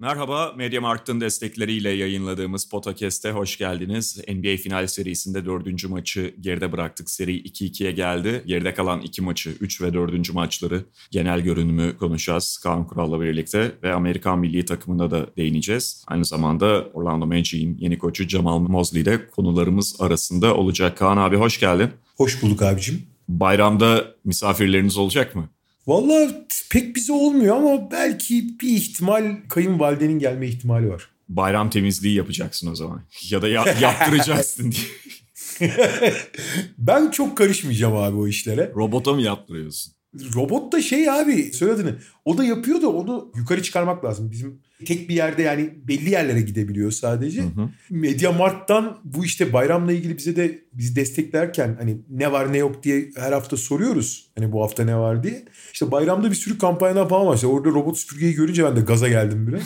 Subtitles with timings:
[0.00, 4.18] Merhaba, Mediamarkt'ın destekleriyle yayınladığımız Podcast'e hoş geldiniz.
[4.28, 7.10] NBA final serisinde dördüncü maçı geride bıraktık.
[7.10, 8.42] Seri 2-2'ye geldi.
[8.46, 13.92] Geride kalan iki maçı, 3 ve dördüncü maçları genel görünümü konuşacağız Kaan Kural'la birlikte ve
[13.92, 16.04] Amerikan milli takımına da değineceğiz.
[16.06, 20.98] Aynı zamanda Orlando Magic'in yeni koçu Jamal Mosley de konularımız arasında olacak.
[20.98, 21.90] Kaan abi hoş geldin.
[22.16, 23.02] Hoş bulduk abicim.
[23.28, 25.48] Bayramda misafirleriniz olacak mı?
[25.88, 26.34] Vallahi
[26.70, 31.08] pek bize olmuyor ama belki bir ihtimal kayınvalidenin gelme ihtimali var.
[31.28, 33.02] Bayram temizliği yapacaksın o zaman.
[33.30, 34.84] Ya da ya- yaptıracaksın diye.
[36.78, 38.72] ben çok karışmayacağım abi o işlere.
[38.76, 39.92] Robota mı yaptırıyorsun?
[40.34, 41.90] Robot da şey abi söylediğini.
[42.24, 44.30] O da yapıyor da onu yukarı çıkarmak lazım.
[44.30, 47.42] Bizim tek bir yerde yani belli yerlere gidebiliyor sadece.
[47.42, 47.68] Hı hı.
[47.90, 53.10] Mediamarkt'tan bu işte bayramla ilgili bize de bizi desteklerken hani ne var ne yok diye
[53.16, 54.30] her hafta soruyoruz.
[54.38, 55.44] Hani bu hafta ne var diye.
[55.72, 57.34] İşte bayramda bir sürü kampanyalar falan var.
[57.34, 59.62] İşte orada robot süpürgeyi görünce ben de gaza geldim biraz.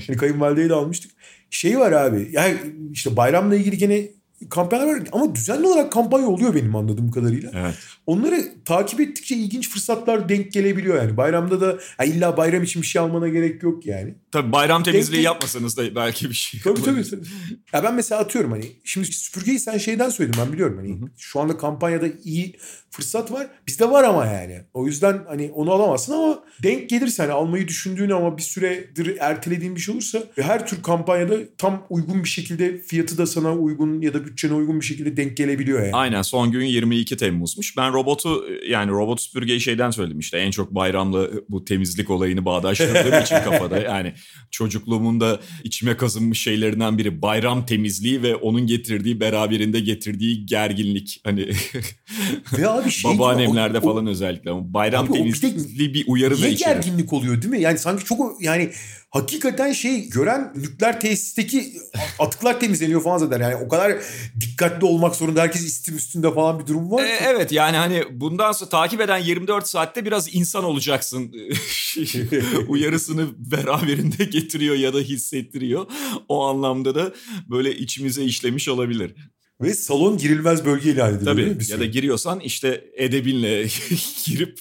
[0.06, 1.10] hani kayınvalideyi de almıştık.
[1.50, 2.56] Şey var abi yani
[2.92, 4.08] işte bayramla ilgili gene
[4.50, 7.50] kampanyalar var ama düzenli olarak kampanya oluyor benim anladığım kadarıyla.
[7.54, 7.74] Evet.
[8.06, 11.16] Onları takip ettikçe ilginç fırsatlar denk gelebiliyor yani.
[11.16, 14.14] Bayramda da ya illa bayram için bir şey almana gerek yok yani.
[14.32, 16.98] Tabii bayram temizliği Denk- yapmasanız da belki bir şey Tabii tabii.
[16.98, 17.28] yapılabilir.
[17.72, 21.56] Ya ben mesela atıyorum hani şimdi süpürgeyi sen şeyden söyledin ben biliyorum hani şu anda
[21.56, 22.56] kampanyada iyi
[22.90, 23.46] fırsat var.
[23.66, 24.60] Bizde var ama yani.
[24.74, 29.74] O yüzden hani onu alamazsın ama denk gelirse hani almayı düşündüğün ama bir süredir ertelediğin
[29.76, 34.14] bir şey olursa her tür kampanyada tam uygun bir şekilde fiyatı da sana uygun ya
[34.14, 35.94] da bütçene uygun bir şekilde denk gelebiliyor yani.
[35.94, 37.76] Aynen son gün 22 Temmuz'muş.
[37.76, 43.22] Ben robotu yani robot süpürgeyi şeyden söyledim işte en çok bayramla bu temizlik olayını bağdaştırdığım
[43.22, 43.78] için kafada.
[43.78, 44.12] Yani
[44.50, 51.20] çocukluğumun da içime kazınmış şeylerinden biri bayram temizliği ve onun getirdiği beraberinde getirdiği gerginlik.
[51.24, 51.48] Hani
[52.58, 56.42] Ve abi şey babaannemlerde o- o- falan özellikle bayram Abi o bir temizliği bir uyarı
[56.42, 56.74] da içerir.
[56.74, 57.60] gerginlik oluyor değil mi?
[57.60, 58.70] Yani sanki çok yani
[59.12, 61.72] hakikaten şey gören nükleer tesisteki
[62.18, 63.40] atıklar temizleniyor falan zaten.
[63.40, 63.98] Yani o kadar
[64.40, 67.04] dikkatli olmak zorunda herkes istim üstünde falan bir durum var.
[67.04, 67.24] E, ki.
[67.26, 71.32] evet yani hani bundan sonra takip eden 24 saatte biraz insan olacaksın
[72.68, 75.86] uyarısını beraberinde getiriyor ya da hissettiriyor.
[76.28, 77.12] O anlamda da
[77.50, 79.14] böyle içimize işlemiş olabilir.
[79.62, 81.54] Ve salon girilmez bölge ilan ediliyor değil mi?
[81.54, 83.66] Tabii ya da giriyorsan işte edebinle
[84.24, 84.58] girip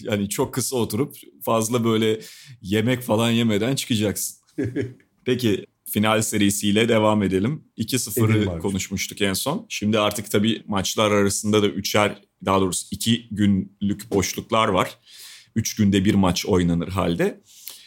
[0.00, 2.20] yani çok kısa oturup fazla böyle
[2.62, 4.36] yemek falan yemeden çıkacaksın.
[5.24, 7.64] Peki final serisiyle devam edelim.
[7.78, 8.60] Edelim 2-0'ı abi.
[8.60, 9.66] konuşmuştuk en son.
[9.68, 14.98] Şimdi artık tabii maçlar arasında da üçer daha doğrusu iki günlük boşluklar var.
[15.56, 17.40] Üç günde bir maç oynanır halde.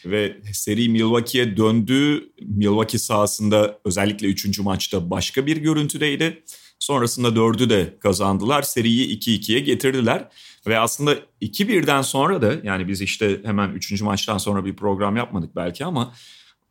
[0.05, 2.29] Ve seri Milwaukee'ye döndü.
[2.41, 6.43] Milwaukee sahasında özellikle üçüncü maçta başka bir görüntüdeydi.
[6.79, 8.61] Sonrasında dördü de kazandılar.
[8.61, 10.27] Seriyi 2-2'ye getirdiler.
[10.67, 15.55] Ve aslında 2-1'den sonra da yani biz işte hemen üçüncü maçtan sonra bir program yapmadık
[15.55, 16.13] belki ama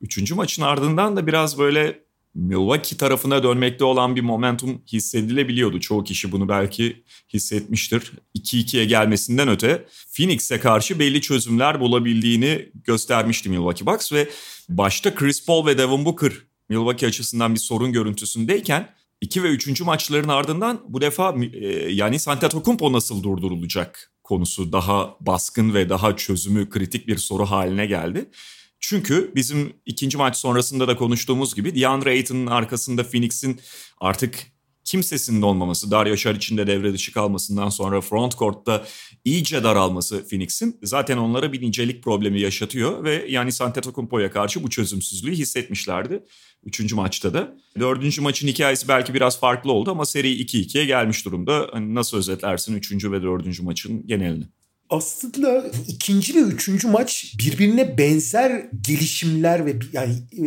[0.00, 2.07] üçüncü maçın ardından da biraz böyle
[2.38, 5.80] Milwaukee tarafına dönmekte olan bir momentum hissedilebiliyordu.
[5.80, 8.12] Çoğu kişi bunu belki hissetmiştir.
[8.38, 14.28] 2-2'ye gelmesinden öte Phoenix'e karşı belli çözümler bulabildiğini göstermişti Milwaukee Bucks ve
[14.68, 16.32] başta Chris Paul ve Devin Booker
[16.68, 18.88] Milwaukee açısından bir sorun görüntüsündeyken
[19.20, 19.80] 2 ve 3.
[19.80, 26.70] maçların ardından bu defa e, yani Antetokounmpo nasıl durdurulacak konusu daha baskın ve daha çözümü
[26.70, 28.30] kritik bir soru haline geldi.
[28.80, 33.60] Çünkü bizim ikinci maç sonrasında da konuştuğumuz gibi DeAndre Ayton'un arkasında Phoenix'in
[34.00, 34.46] artık
[34.88, 38.86] kimsesinin olmaması, Dario Saric'in de devre dışı kalmasından sonra front court'ta
[39.24, 45.32] iyice daralması Phoenix'in zaten onlara bir nicelik problemi yaşatıyor ve yani Antetokounmpo'ya karşı bu çözümsüzlüğü
[45.32, 46.24] hissetmişlerdi.
[46.64, 47.56] Üçüncü maçta da.
[47.78, 51.68] Dördüncü maçın hikayesi belki biraz farklı oldu ama seri 2-2'ye gelmiş durumda.
[51.72, 54.44] Hani nasıl özetlersin üçüncü ve dördüncü maçın genelini?
[54.90, 60.44] Aslında ikinci ve üçüncü maç birbirine benzer gelişimler ve yani e,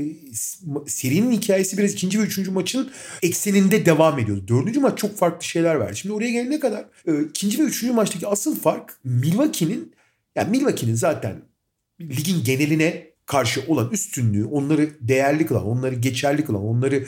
[0.87, 2.91] serinin hikayesi biraz ikinci ve üçüncü maçın
[3.21, 4.47] ekseninde devam ediyordu.
[4.47, 5.97] Dördüncü maç çok farklı şeyler verdi.
[5.97, 9.93] Şimdi oraya gelene kadar e, ikinci ve üçüncü maçtaki asıl fark Milwaukee'nin
[10.35, 11.41] yani Milwaukee'nin zaten
[12.01, 17.05] ligin geneline karşı olan üstünlüğü, onları değerli kılan, onları geçerli kılan, onları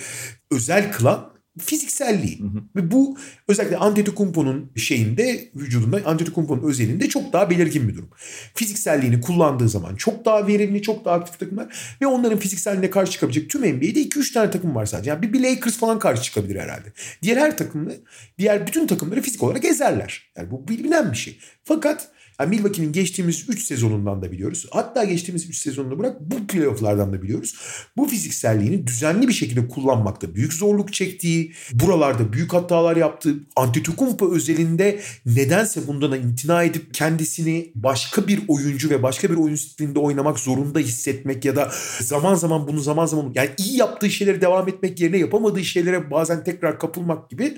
[0.51, 2.39] özel kılan Fizikselliği.
[2.75, 3.17] Ve bu
[3.47, 8.09] özellikle Antetokounmpo'nun şeyinde vücudunda Antetokounmpo'nun özelinde çok daha belirgin bir durum.
[8.53, 13.49] Fizikselliğini kullandığı zaman çok daha verimli, çok daha aktif takımlar ve onların fizikselliğine karşı çıkabilecek
[13.49, 15.09] tüm NBA'de 2-3 tane takım var sadece.
[15.09, 16.87] Yani bir, bir Lakers falan karşı çıkabilir herhalde.
[17.21, 17.91] Diğer her takımı,
[18.39, 20.31] diğer bütün takımları fizik olarak ezerler.
[20.37, 21.39] Yani bu bilinen bir şey.
[21.63, 24.65] Fakat yani Milwaukee'nin geçtiğimiz 3 sezonundan da biliyoruz.
[24.71, 27.55] Hatta geçtiğimiz 3 sezonunu bırak bu playofflardan da biliyoruz.
[27.97, 34.99] Bu fizikselliğini düzenli bir şekilde kullanmakta büyük zorluk çektiği, buralarda büyük hatalar yaptığı, Antetokounmpo özelinde
[35.25, 40.79] nedense bundan imtina edip kendisini başka bir oyuncu ve başka bir oyun stilinde oynamak zorunda
[40.79, 41.71] hissetmek ya da
[42.01, 46.43] zaman zaman bunu zaman zaman yani iyi yaptığı şeyleri devam etmek yerine yapamadığı şeylere bazen
[46.43, 47.57] tekrar kapılmak gibi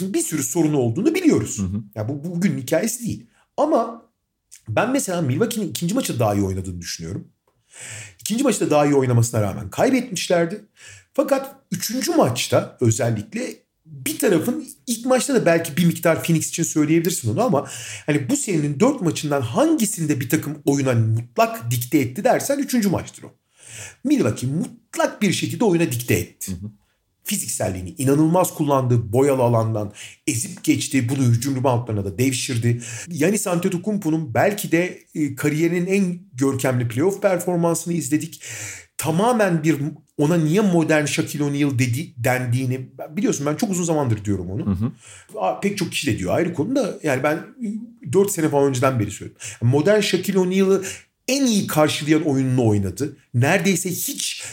[0.00, 1.58] bir sürü sorunu olduğunu biliyoruz.
[1.58, 1.82] Hı hı.
[1.94, 3.26] Yani bu bugün hikayesi değil.
[3.56, 4.02] Ama
[4.68, 7.28] ben mesela Milwaukee'nin ikinci maçı daha iyi oynadığını düşünüyorum.
[8.20, 10.64] İkinci maçta daha iyi oynamasına rağmen kaybetmişlerdi.
[11.14, 13.56] Fakat üçüncü maçta özellikle
[13.86, 17.68] bir tarafın ilk maçta da belki bir miktar Phoenix için söyleyebilirsin onu ama
[18.06, 23.22] hani bu serinin dört maçından hangisinde bir takım oyuna mutlak dikte etti dersen üçüncü maçtır
[23.22, 23.34] o.
[24.04, 26.52] Milwaukee mutlak bir şekilde oyuna dikte etti.
[26.52, 26.81] Hı hı
[27.24, 29.92] fizikselliğini inanılmaz kullandığı boyalı alandan
[30.26, 31.08] ezip geçti.
[31.08, 32.82] Bunu hücum reboundlarına da devşirdi.
[33.08, 38.42] Yanis Antetokounmpo'nun belki de e, kariyerinin en görkemli playoff performansını izledik.
[38.96, 39.76] Tamamen bir
[40.18, 44.66] ona niye modern Shaquille O'Neal dedi, dendiğini biliyorsun ben çok uzun zamandır diyorum onu.
[44.66, 45.60] Hı hı.
[45.62, 47.38] Pek çok kişi de diyor ayrı konu da yani ben
[48.12, 49.46] 4 sene falan önceden beri söylüyorum.
[49.62, 50.82] Modern Shaquille O'Neal'ı
[51.28, 53.16] en iyi karşılayan oyununu oynadı.
[53.34, 54.44] Neredeyse hiç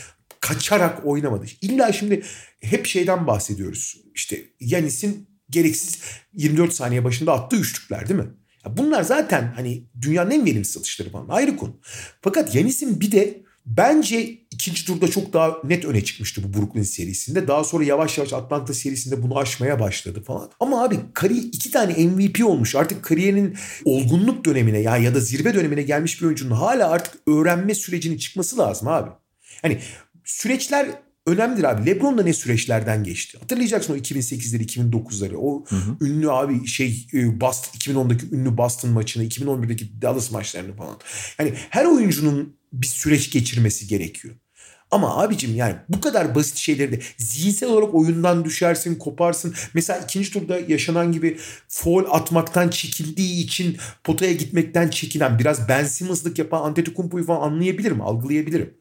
[0.49, 1.45] kaçarak oynamadı.
[1.61, 2.23] İlla şimdi
[2.61, 3.97] hep şeyden bahsediyoruz.
[4.15, 5.99] İşte Yanis'in gereksiz
[6.33, 8.27] 24 saniye başında attığı üçlükler değil mi?
[8.65, 11.79] Ya bunlar zaten hani dünyanın en verimsiz atışları falan ayrı konu.
[12.21, 17.47] Fakat Yanis'in bir de bence ikinci turda çok daha net öne çıkmıştı bu Brooklyn serisinde.
[17.47, 20.49] Daha sonra yavaş yavaş Atlanta serisinde bunu aşmaya başladı falan.
[20.59, 22.75] Ama abi kari iki tane MVP olmuş.
[22.75, 27.75] Artık kariyerinin olgunluk dönemine ya ya da zirve dönemine gelmiş bir oyuncunun hala artık öğrenme
[27.75, 29.09] sürecinin çıkması lazım abi.
[29.61, 29.79] Hani
[30.29, 30.89] süreçler
[31.25, 31.85] önemlidir abi.
[31.85, 33.37] LeBron da ne süreçlerden geçti.
[33.39, 35.35] Hatırlayacaksın o 2008'leri, 2009'ları.
[35.35, 36.05] O hı hı.
[36.05, 40.97] ünlü abi şey e, Boston 2010'daki ünlü Boston maçını, 2011'deki Dallas maçlarını falan.
[41.39, 44.35] Yani her oyuncunun bir süreç geçirmesi gerekiyor.
[44.91, 49.55] Ama abicim yani bu kadar basit şeyleri de zihinsel olarak oyundan düşersin, koparsın.
[49.73, 51.37] Mesela ikinci turda yaşanan gibi
[51.67, 58.78] foul atmaktan çekildiği için potaya gitmekten çekilen biraz Ben Simmons'lık yapan Antetokounmpo'yu falan anlayabilirim, algılayabilirim.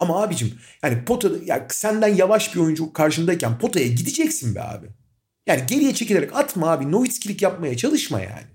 [0.00, 4.86] Ama abicim yani pota ya senden yavaş bir oyuncu karşındayken potaya gideceksin be abi.
[5.46, 6.92] Yani geriye çekilerek atma abi.
[6.92, 8.46] Nowitzkilik yapmaya çalışma yani.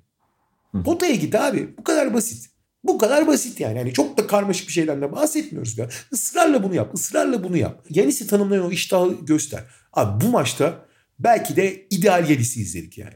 [0.85, 1.77] Potaya git abi.
[1.77, 2.49] Bu kadar basit.
[2.83, 3.77] Bu kadar basit yani.
[3.77, 5.89] yani çok da karmaşık bir şeyden de bahsetmiyoruz ya.
[6.11, 6.93] Israrla bunu yap.
[6.93, 7.85] ısrarla bunu yap.
[7.89, 9.63] Yanis'i tanımlayan o iştahı göster.
[9.93, 10.85] Abi bu maçta
[11.19, 13.13] belki de ideal Yanis'i izledik yani.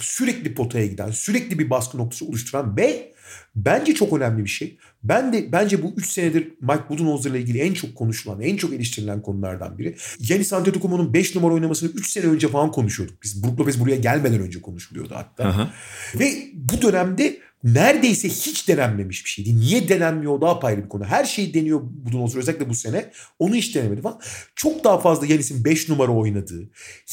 [0.00, 3.12] Sürekli potaya giden, sürekli bir baskı noktası oluşturan ve
[3.56, 4.78] Bence çok önemli bir şey.
[5.02, 8.72] Ben de bence bu 3 senedir Mike Budenholzer ile ilgili en çok konuşulan, en çok
[8.72, 9.96] eleştirilen konulardan biri.
[10.28, 13.22] Yanis Antetokounmpo'nun 5 numara oynamasını 3 sene önce falan konuşuyorduk.
[13.22, 15.44] Biz Brook Lopez buraya gelmeden önce konuşuluyordu hatta.
[15.44, 15.70] Aha.
[16.14, 19.60] Ve bu dönemde neredeyse hiç denenmemiş bir şeydi.
[19.60, 21.04] Niye denenmiyor o daha apayrı bir konu.
[21.04, 23.10] Her şey deniyor Budenholzer özellikle bu sene.
[23.38, 24.20] Onu hiç denemedi falan.
[24.54, 26.70] Çok daha fazla Yanis'in 5 numara oynadığı,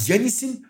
[0.07, 0.65] Yanis'in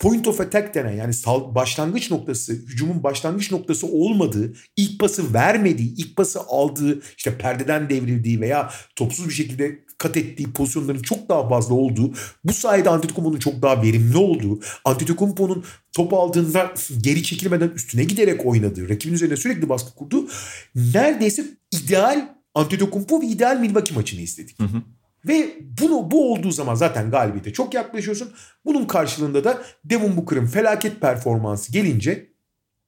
[0.00, 1.14] point of attack denen yani
[1.54, 8.40] başlangıç noktası, hücumun başlangıç noktası olmadığı, ilk pası vermediği, ilk pası aldığı, işte perdeden devrildiği
[8.40, 12.12] veya topsuz bir şekilde kat ettiği pozisyonların çok daha fazla olduğu,
[12.44, 18.88] bu sayede Antetokounmpo'nun çok daha verimli olduğu, Antetokounmpo'nun top aldığında geri çekilmeden üstüne giderek oynadığı,
[18.88, 20.28] rakibin üzerine sürekli baskı kurduğu
[20.74, 24.58] neredeyse ideal Antetokounmpo ve ideal Milwaukee maçını izledik.
[24.58, 24.82] Hı hı.
[25.26, 28.32] Ve bunu bu olduğu zaman zaten galibiyete çok yaklaşıyorsun.
[28.64, 32.32] Bunun karşılığında da Devon Booker'ın felaket performansı gelince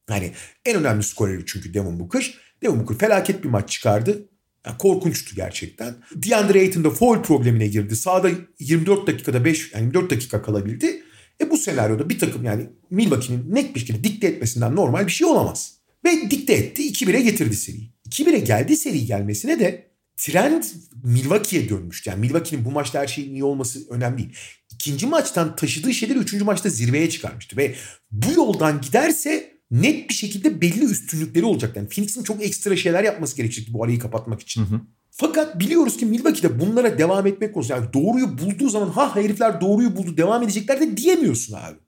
[0.08, 0.32] hani
[0.64, 2.34] en önemli skoreri çünkü Devon Booker.
[2.62, 4.28] Devon Booker felaket bir maç çıkardı.
[4.66, 5.94] Yani korkunçtu gerçekten.
[6.14, 7.96] DeAndre Ayton da foul problemine girdi.
[7.96, 11.02] Sağda 24 dakikada 5 yani 24 dakika kalabildi.
[11.40, 15.26] E bu senaryoda bir takım yani Milwaukee'nin net bir şekilde dikte etmesinden normal bir şey
[15.26, 15.75] olamaz.
[16.04, 16.82] Ve dikte etti.
[16.82, 17.92] 2-1'e getirdi seriyi.
[18.08, 19.89] 2-1'e geldi seri gelmesine de
[20.21, 20.65] trend
[21.05, 22.11] Milwaukee'ye dönmüştü.
[22.11, 24.33] Yani Milwaukee'nin bu maçta her şeyin iyi olması önemli değil.
[24.73, 27.57] İkinci maçtan taşıdığı şeyleri üçüncü maçta zirveye çıkarmıştı.
[27.57, 27.75] Ve
[28.11, 31.77] bu yoldan giderse net bir şekilde belli üstünlükleri olacak.
[31.77, 34.61] Yani Phoenix'in çok ekstra şeyler yapması gerekecekti bu arayı kapatmak için.
[34.61, 34.81] Hı hı.
[35.11, 39.97] Fakat biliyoruz ki Milwaukee'de bunlara devam etmek konusunda yani doğruyu bulduğu zaman ha herifler doğruyu
[39.97, 41.79] buldu devam edecekler de diyemiyorsun abi.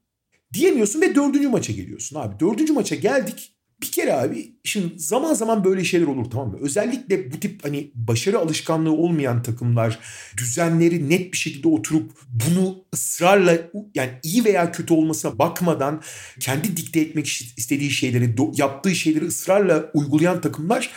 [0.53, 2.41] Diyemiyorsun ve dördüncü maça geliyorsun abi.
[2.41, 3.55] Dördüncü maça geldik.
[3.83, 6.59] Bir kere abi şimdi zaman zaman böyle şeyler olur tamam mı?
[6.61, 9.99] Özellikle bu tip hani başarı alışkanlığı olmayan takımlar
[10.37, 13.59] düzenleri net bir şekilde oturup bunu ısrarla
[13.95, 16.03] yani iyi veya kötü olmasına bakmadan
[16.41, 20.91] kendi dikte etmek istediği şeyleri yaptığı şeyleri ısrarla uygulayan takımlar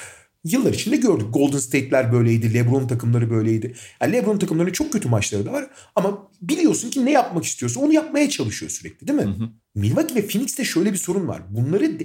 [0.44, 1.28] yıllar içinde gördük.
[1.34, 2.54] Golden State'ler böyleydi.
[2.54, 3.76] LeBron takımları böyleydi.
[4.02, 5.68] Yani LeBron takımlarının çok kötü maçları da var.
[5.96, 9.26] Ama biliyorsun ki ne yapmak istiyorsa onu yapmaya çalışıyor sürekli değil mi?
[9.26, 9.50] Hı hı.
[9.76, 11.42] Milwaukee ve Phoenix'te şöyle bir sorun var.
[11.50, 12.00] Bunları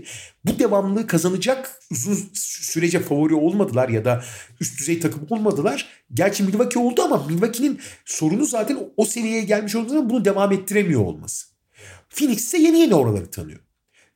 [0.44, 4.24] bu devamlılığı kazanacak uzun sürece favori olmadılar ya da
[4.60, 5.88] üst düzey takım olmadılar.
[6.14, 11.00] Gerçi Milwaukee oldu ama Milwaukee'nin sorunu zaten o seviyeye gelmiş olduğu zaman bunu devam ettiremiyor
[11.00, 11.46] olması.
[12.08, 13.60] Phoenix ise yeni yeni oraları tanıyor.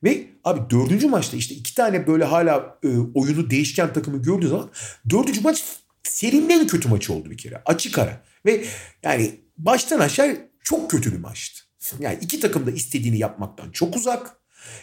[0.03, 4.69] Ve abi dördüncü maçta işte iki tane böyle hala e, oyunu değişken takımı gördüğü zaman
[5.09, 5.63] dördüncü maç
[6.03, 7.61] serinin en kötü maçı oldu bir kere.
[7.65, 8.21] Açık ara.
[8.45, 8.65] Ve
[9.03, 11.64] yani baştan aşağı çok kötü bir maçtı.
[11.99, 14.37] Yani iki takım da istediğini yapmaktan çok uzak.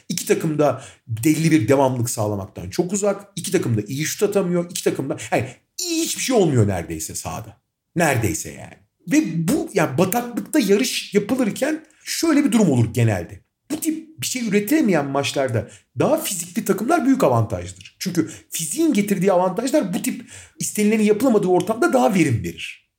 [0.09, 3.32] İki takım da deli bir devamlık sağlamaktan çok uzak.
[3.37, 4.71] İki takım da iyi şut atamıyor.
[4.71, 5.49] İki takım da yani
[5.80, 7.56] iyi hiçbir şey olmuyor neredeyse sahada.
[7.97, 8.76] Neredeyse yani.
[9.12, 13.40] Ve bu yani bataklıkta yarış yapılırken şöyle bir durum olur genelde.
[13.71, 15.68] Bu tip bir şey üretemeyen maçlarda
[15.99, 17.97] daha fizikli takımlar büyük avantajdır.
[17.99, 22.92] Çünkü fiziğin getirdiği avantajlar bu tip istenilenin yapılamadığı ortamda daha verim verir.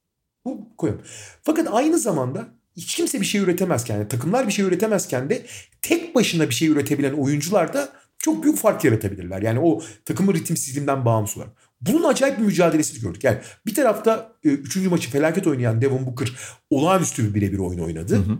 [0.45, 1.01] Bu koyalım.
[1.43, 5.45] Fakat aynı zamanda hiç kimse bir şey üretemezken, yani takımlar bir şey üretemezken de
[5.81, 9.41] tek başına bir şey üretebilen oyuncular da çok büyük fark yaratabilirler.
[9.41, 11.53] Yani o takımın ritimsizliğinden bağımsız olarak.
[11.81, 13.23] Bunun acayip bir mücadelesini gördük.
[13.23, 16.31] Yani bir tarafta e, üçüncü maçı felaket oynayan Devon Booker
[16.69, 18.15] olağanüstü bir birebir oyun oynadı.
[18.15, 18.37] Hı hı.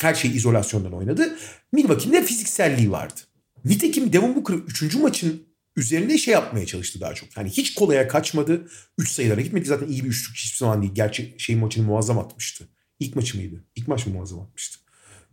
[0.00, 1.38] Her şey izolasyondan oynadı.
[1.72, 3.20] Milwaukee'nin de fizikselliği vardı.
[3.64, 4.94] Nitekim Devon Booker 3.
[4.94, 5.42] maçın
[5.76, 7.36] üzerine şey yapmaya çalıştı daha çok.
[7.36, 8.68] Yani hiç kolaya kaçmadı.
[8.98, 9.64] 3 sayılara gitmedi.
[9.64, 10.94] Zaten iyi bir üçlük hiçbir zaman değil.
[10.94, 12.68] Gerçi şey maçını muazzam atmıştı.
[13.00, 13.64] İlk maçı mıydı?
[13.76, 14.78] İlk maç mı muazzam atmıştı?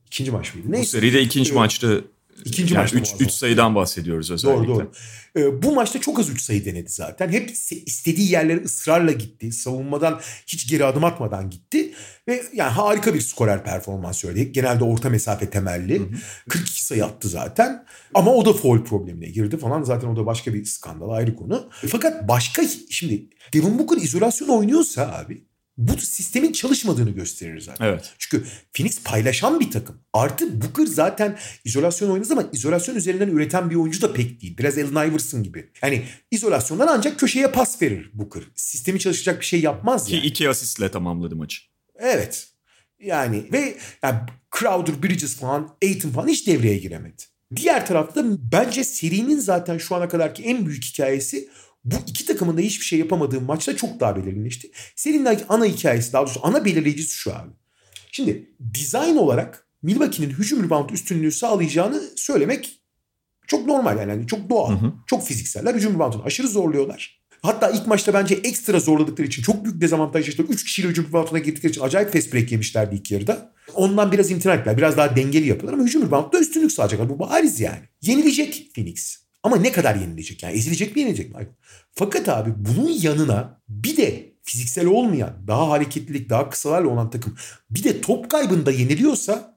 [0.08, 0.72] İkinci maç mıydı?
[0.72, 0.98] Neyse.
[0.98, 2.06] Bu seride ikinci ee, maçtı
[2.46, 4.68] İkinci yani maçta 3 sayıdan bahsediyoruz özellikle.
[4.68, 4.92] Doğru doğru.
[5.38, 7.30] Ee, bu maçta çok az 3 sayı denedi zaten.
[7.30, 7.52] Hep
[7.86, 9.52] istediği yerlere ısrarla gitti.
[9.52, 11.94] Savunmadan hiç geri adım atmadan gitti.
[12.28, 14.44] Ve yani harika bir skorer performans öyle.
[14.44, 16.00] Genelde orta mesafe temelli.
[16.00, 16.18] Hı hı.
[16.50, 17.86] 42 sayı attı zaten.
[18.14, 19.84] Ama o da foul problemine girdi falan.
[19.84, 21.70] Zaten o da başka bir skandal ayrı konu.
[21.88, 25.44] Fakat başka şimdi Devin Booker izolasyon oynuyorsa abi
[25.78, 27.86] bu sistemin çalışmadığını gösterir zaten.
[27.86, 28.14] Evet.
[28.18, 30.00] Çünkü Phoenix paylaşan bir takım.
[30.14, 34.58] Artı Booker zaten izolasyon oynadığı zaman izolasyon üzerinden üreten bir oyuncu da pek değil.
[34.58, 35.70] Biraz Allen Iverson gibi.
[35.82, 38.44] Yani izolasyondan ancak köşeye pas verir Booker.
[38.56, 40.26] Sistemi çalışacak bir şey yapmaz Ki yani.
[40.26, 41.62] iki asistle tamamladı maçı.
[41.96, 42.48] Evet.
[43.00, 44.20] Yani ve yani
[44.60, 47.24] Crowder, Bridges falan, Aiton falan hiç devreye giremedi.
[47.56, 51.50] Diğer tarafta bence serinin zaten şu ana kadarki en büyük hikayesi
[51.86, 54.72] bu iki takımın da hiçbir şey yapamadığı maçta çok daha belirginleşti.
[54.96, 57.52] Serinin ana hikayesi daha doğrusu ana belirleyicisi şu abi.
[58.12, 62.82] Şimdi dizayn olarak Milwaukee'nin hücum rebound üstünlüğü sağlayacağını söylemek
[63.48, 64.72] çok normal yani, yani çok doğal.
[64.72, 64.94] Hı hı.
[65.08, 65.76] Çok fizikseller.
[65.76, 67.22] Hücum reboundunu aşırı zorluyorlar.
[67.42, 70.54] Hatta ilk maçta bence ekstra zorladıkları için çok büyük dezavantaj yaşadılar.
[70.54, 73.54] 3 kişiyle hücum rebounduna girdikleri için acayip fast break yemişlerdi ilk yarıda.
[73.74, 74.78] Ondan biraz imtina ettiler.
[74.78, 77.10] Biraz daha dengeli yapıyorlar ama hücum reboundda üstünlük sağlayacaklar.
[77.10, 77.82] Bu bariz yani.
[78.02, 79.25] Yenilecek Phoenix.
[79.46, 81.48] Ama ne kadar yenilecek yani ezilecek mi yenilecek mi?
[81.92, 87.36] Fakat abi bunun yanına bir de fiziksel olmayan daha hareketlilik daha kısalarla olan takım
[87.70, 89.55] bir de top kaybında yeniliyorsa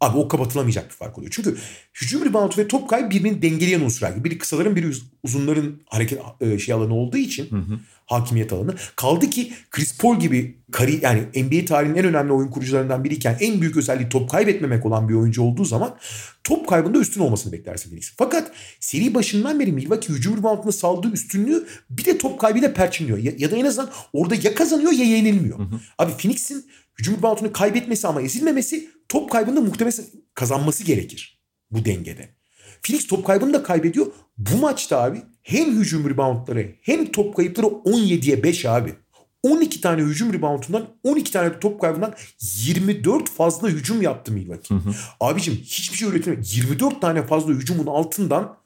[0.00, 1.32] abi o kapatılamayacak bir fark oluyor.
[1.34, 1.56] Çünkü
[1.94, 4.24] hücum rebound ve top kaybı birbirini dengeleyen unsurlar gibi.
[4.24, 8.74] Biri kısaların biri uzunların hareket e, şey alanı olduğu için hı hı hakimiyet alanı.
[8.96, 13.60] Kaldı ki Chris Paul gibi kari, yani NBA tarihinin en önemli oyun kurucularından biriyken en
[13.60, 15.96] büyük özelliği top kaybetmemek olan bir oyuncu olduğu zaman
[16.44, 18.12] top kaybında üstün olmasını beklersin Phoenix.
[18.16, 23.18] Fakat seri başından beri Milwaukee hücum reboundına saldığı üstünlüğü bir de top kaybıyla perçinliyor.
[23.18, 25.58] Ya, ya da en azından orada ya kazanıyor ya yenilmiyor.
[25.58, 25.80] Hı hı.
[25.98, 26.66] Abi Phoenix'in
[26.98, 32.36] hücum reboundunu kaybetmesi ama ezilmemesi top kaybında muhtemelen kazanması gerekir bu dengede.
[32.82, 34.06] Phoenix top kaybını da kaybediyor.
[34.38, 38.94] Bu maçta abi hem hücum reboundları hem top kayıpları 17'ye 5 abi.
[39.42, 44.74] 12 tane hücum reboundundan 12 tane de top kaybından 24 fazla hücum yaptı Milwaukee.
[44.74, 44.94] Hı hı.
[45.20, 46.42] Abicim hiçbir şey üretemedi.
[46.54, 48.56] 24 tane fazla hücumun altından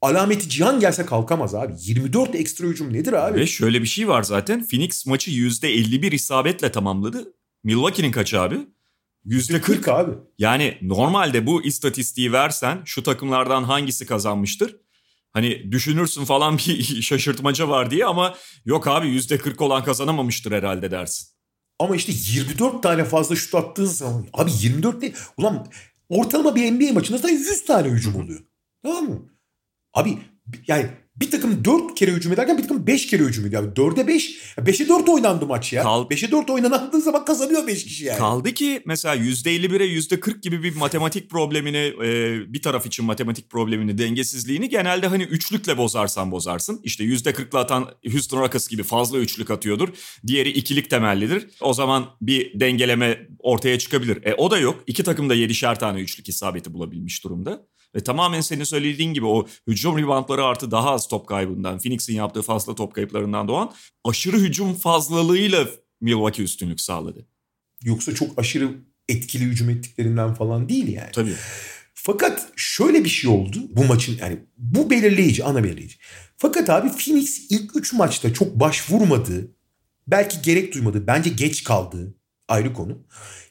[0.00, 1.72] alameti cihan gelse kalkamaz abi.
[1.78, 3.40] 24 ekstra hücum nedir abi?
[3.40, 4.66] Ve şöyle bir şey var zaten.
[4.66, 7.34] Phoenix maçı %51 isabetle tamamladı.
[7.64, 8.58] Milwaukee'nin kaçı abi?
[9.24, 10.10] Yüzde 40 abi.
[10.38, 14.76] Yani normalde bu istatistiği versen şu takımlardan hangisi kazanmıştır?
[15.32, 20.90] Hani düşünürsün falan bir şaşırtmaca var diye ama yok abi yüzde 40 olan kazanamamıştır herhalde
[20.90, 21.28] dersin.
[21.78, 25.14] Ama işte 24 tane fazla şut attığın zaman abi 24 değil.
[25.36, 25.66] Ulan
[26.08, 28.40] ortalama bir NBA maçında da 100 tane hücum oluyor.
[28.82, 29.32] Tamam mı?
[29.94, 30.18] Abi
[30.66, 33.76] yani bir takım 4 kere hücum ederken bir takım 5 kere hücum ediyor.
[33.76, 34.38] 4'e 5.
[34.58, 35.82] 5'e 4 oynandı maç ya.
[35.82, 38.18] Kal- 5'e 4 oynandığı zaman kazanıyor 5 kişi yani.
[38.18, 43.98] Kaldı ki mesela %51'e %40 gibi bir matematik problemini e, bir taraf için matematik problemini
[43.98, 46.80] dengesizliğini genelde hani üçlükle bozarsan bozarsın.
[46.84, 49.88] İşte %40'la atan Houston Rockets gibi fazla üçlük atıyordur.
[50.26, 51.46] Diğeri ikilik temellidir.
[51.60, 54.18] O zaman bir dengeleme ortaya çıkabilir.
[54.26, 54.84] E o da yok.
[54.86, 57.66] İki takım da 7'şer tane üçlük isabeti bulabilmiş durumda.
[57.94, 62.42] Ve tamamen senin söylediğin gibi o hücum reboundları artı daha az top kaybından, Phoenix'in yaptığı
[62.42, 63.72] fazla top kayıplarından doğan
[64.04, 65.68] aşırı hücum fazlalığıyla
[66.00, 67.26] Milwaukee üstünlük sağladı.
[67.82, 68.70] Yoksa çok aşırı
[69.08, 71.10] etkili hücum ettiklerinden falan değil yani.
[71.12, 71.34] Tabii.
[71.94, 75.96] Fakat şöyle bir şey oldu bu maçın yani bu belirleyici ana belirleyici.
[76.36, 79.50] Fakat abi Phoenix ilk 3 maçta çok başvurmadı.
[80.06, 81.06] Belki gerek duymadı.
[81.06, 82.14] Bence geç kaldı.
[82.48, 82.98] Ayrı konu.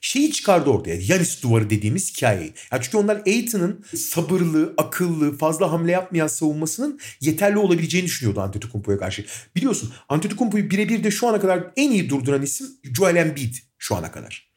[0.02, 0.96] Şeyi çıkardı ortaya.
[0.96, 2.54] Yanis duvarı dediğimiz hikayeyi.
[2.72, 9.26] Yani çünkü onlar Aiton'un sabırlı, akıllı, fazla hamle yapmayan savunmasının yeterli olabileceğini düşünüyordu Antetokounmpo'ya karşı.
[9.56, 12.68] Biliyorsun Antetokounmpo'yu birebir de şu ana kadar en iyi durduran isim
[12.98, 14.52] Joel Embiid şu ana kadar.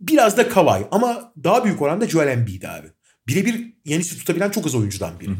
[0.00, 2.86] Biraz da Kawhi ama daha büyük oranda Joel Embiid abi.
[3.28, 5.30] Birebir Yanis'i tutabilen çok az oyuncudan biri.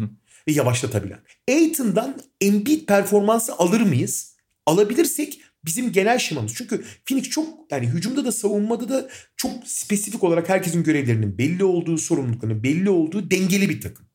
[0.48, 1.20] Ve yavaşlatabilen.
[1.48, 4.36] Aiton'dan Embiid performansı alır mıyız?
[4.66, 6.54] Alabilirsek bizim genel şemamız.
[6.54, 11.98] Çünkü Phoenix çok yani hücumda da savunmada da çok spesifik olarak herkesin görevlerinin belli olduğu,
[11.98, 14.06] sorumluluklarının belli olduğu dengeli bir takım.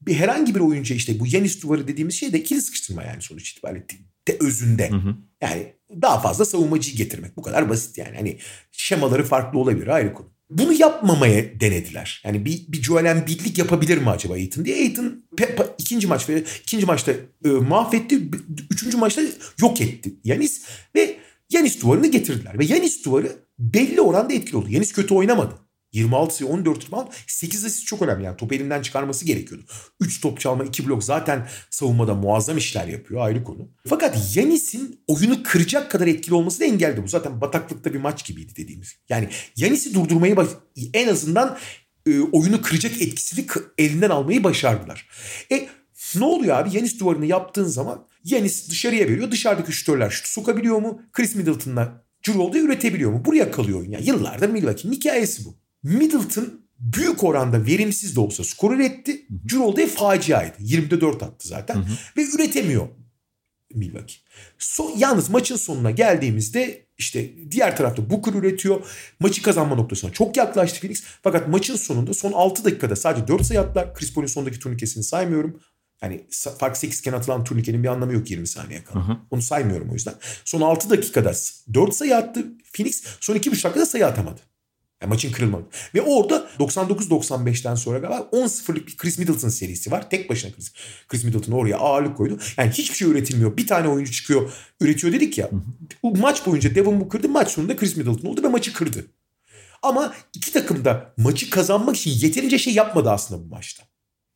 [0.00, 3.50] Bir herhangi bir oyuncu işte bu Yanis duvarı dediğimiz şey de ikili sıkıştırma yani sonuç
[3.50, 3.86] itibariyle
[4.28, 4.90] de özünde.
[5.40, 7.36] Yani daha fazla savunmacıyı getirmek.
[7.36, 8.16] Bu kadar basit yani.
[8.16, 8.38] Hani
[8.72, 10.32] şemaları farklı olabilir ayrı konu.
[10.50, 12.22] Bunu yapmamaya denediler.
[12.24, 14.76] Yani bir, bir Joel Embiid'lik yapabilir mi acaba Aiton diye.
[14.76, 17.12] Aiton pe- pe- ikinci maç ve ikinci maçta
[17.44, 18.30] e, mahvetti.
[18.70, 19.22] Üçüncü maçta
[19.60, 20.62] yok etti Yanis
[20.94, 21.16] ve
[21.50, 22.58] Yanis duvarını getirdiler.
[22.58, 24.66] Ve Yanis duvarı belli oranda etkili oldu.
[24.70, 25.54] Yanis kötü oynamadı.
[25.92, 29.64] 26 sayı 14 rebound 8 asist çok önemli yani topu elinden çıkarması gerekiyordu.
[30.00, 33.68] 3 top çalma 2 blok zaten savunmada muazzam işler yapıyor ayrı konu.
[33.88, 37.08] Fakat Yanis'in oyunu kıracak kadar etkili olması da engelledi bu.
[37.08, 38.96] Zaten bataklıkta bir maç gibiydi dediğimiz.
[39.08, 40.48] Yani Yanis'i durdurmayı baş-
[40.94, 41.58] en azından
[42.06, 43.46] e, oyunu kıracak etkisini
[43.78, 45.08] elinden almayı başardılar.
[45.52, 45.68] E
[46.16, 46.76] ne oluyor abi?
[46.76, 49.30] Yanis duvarını yaptığın zaman Yanis dışarıya veriyor.
[49.30, 51.02] Dışarıdaki şütörler şut sokabiliyor mu?
[51.12, 53.24] Chris Middleton'la Holiday üretebiliyor mu?
[53.24, 53.90] Buraya kalıyor oyun.
[53.90, 55.59] Yani yıllardır Milwaukee'nin hikayesi bu.
[55.82, 59.26] Middleton büyük oranda verimsiz de olsa skor üretti.
[59.56, 60.56] Holiday faciaydı.
[60.60, 61.84] 20'de 4 attı zaten.
[62.16, 62.88] Ve üretemiyor
[63.74, 64.16] Milwaukee.
[64.58, 68.86] So, yalnız maçın sonuna geldiğimizde işte diğer tarafta Booker üretiyor.
[69.20, 71.02] Maçı kazanma noktasına çok yaklaştı Phoenix.
[71.22, 73.94] Fakat maçın sonunda son 6 dakikada sadece 4 sayı attılar.
[73.94, 75.60] Chris Paul'un sondaki turnikesini saymıyorum.
[76.02, 76.26] Yani
[76.58, 78.98] fark 8 iken atılan turnikenin bir anlamı yok 20 saniye kala.
[79.30, 80.14] Onu saymıyorum o yüzden.
[80.44, 81.32] Son 6 dakikada
[81.74, 83.04] 4 sayı attı Phoenix.
[83.20, 84.40] Son 2,5 dakikada sayı atamadı.
[85.02, 85.64] Yani maçın kırılmadı.
[85.94, 90.10] Ve orada 99-95'ten sonra galiba 10-0'lık bir Chris Middleton serisi var.
[90.10, 90.72] Tek başına Chris,
[91.08, 92.38] Chris Middleton oraya ağırlık koydu.
[92.56, 93.56] Yani hiçbir şey üretilmiyor.
[93.56, 95.50] Bir tane oyuncu çıkıyor üretiyor dedik ya.
[96.02, 97.28] Bu maç boyunca Devin Booker'dı.
[97.28, 99.06] Maç sonunda Chris Middleton oldu ve maçı kırdı.
[99.82, 103.89] Ama iki takım da maçı kazanmak için yeterince şey yapmadı aslında bu maçta.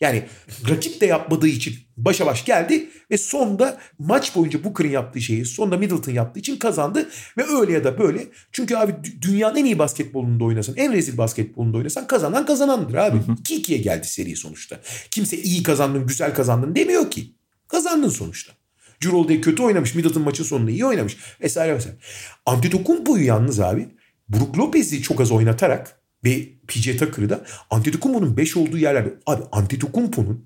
[0.05, 0.23] Yani
[0.69, 5.77] rakip de yapmadığı için başa baş geldi ve sonda maç boyunca Booker'ın yaptığı şeyi sonda
[5.77, 8.29] Middleton yaptığı için kazandı ve öyle ya da böyle.
[8.53, 13.17] Çünkü abi dü- dünyanın en iyi basketbolunda oynasan, en rezil basketbolunda oynasan kazanan kazanandır abi.
[13.17, 14.81] 2-2'ye geldi seri sonuçta.
[15.11, 17.35] Kimse iyi kazandın, güzel kazandın demiyor ki.
[17.69, 18.53] Kazandın sonuçta.
[19.05, 21.97] Holiday kötü oynamış, Middleton maçın sonunda iyi oynamış vesaire vesaire.
[22.47, 23.89] Antetokounmpo'yu yalnız abi
[24.29, 30.45] Brook Lopez'i çok az oynatarak ve PJ Tucker'ı Antetokounmpo'nun 5 olduğu yerlerde abi Antetokounmpo'nun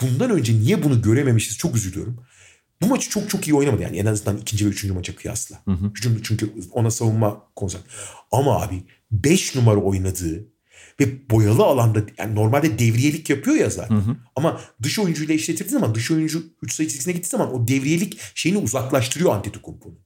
[0.00, 2.16] bundan önce niye bunu görememişiz çok üzülüyorum.
[2.82, 5.62] Bu maçı çok çok iyi oynamadı yani en azından ikinci ve üçüncü maça kıyasla.
[5.94, 7.80] Hücum çünkü ona savunma konser.
[8.32, 10.46] Ama abi 5 numara oynadığı
[11.00, 13.96] ve boyalı alanda yani normalde devriyelik yapıyor ya zaten.
[14.36, 18.58] Ama dış oyuncuyla eşletirdiği zaman dış oyuncu 3 sayı çizgisine gittiği zaman o devriyelik şeyini
[18.58, 19.98] uzaklaştırıyor Antetokounmpo'nun.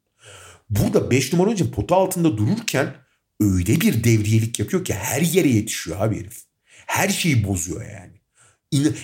[0.70, 2.94] Burada 5 numara oyuncu pota altında dururken
[3.40, 6.42] öyle bir devriyelik yapıyor ki her yere yetişiyor abi herif.
[6.86, 8.18] Her şeyi bozuyor yani.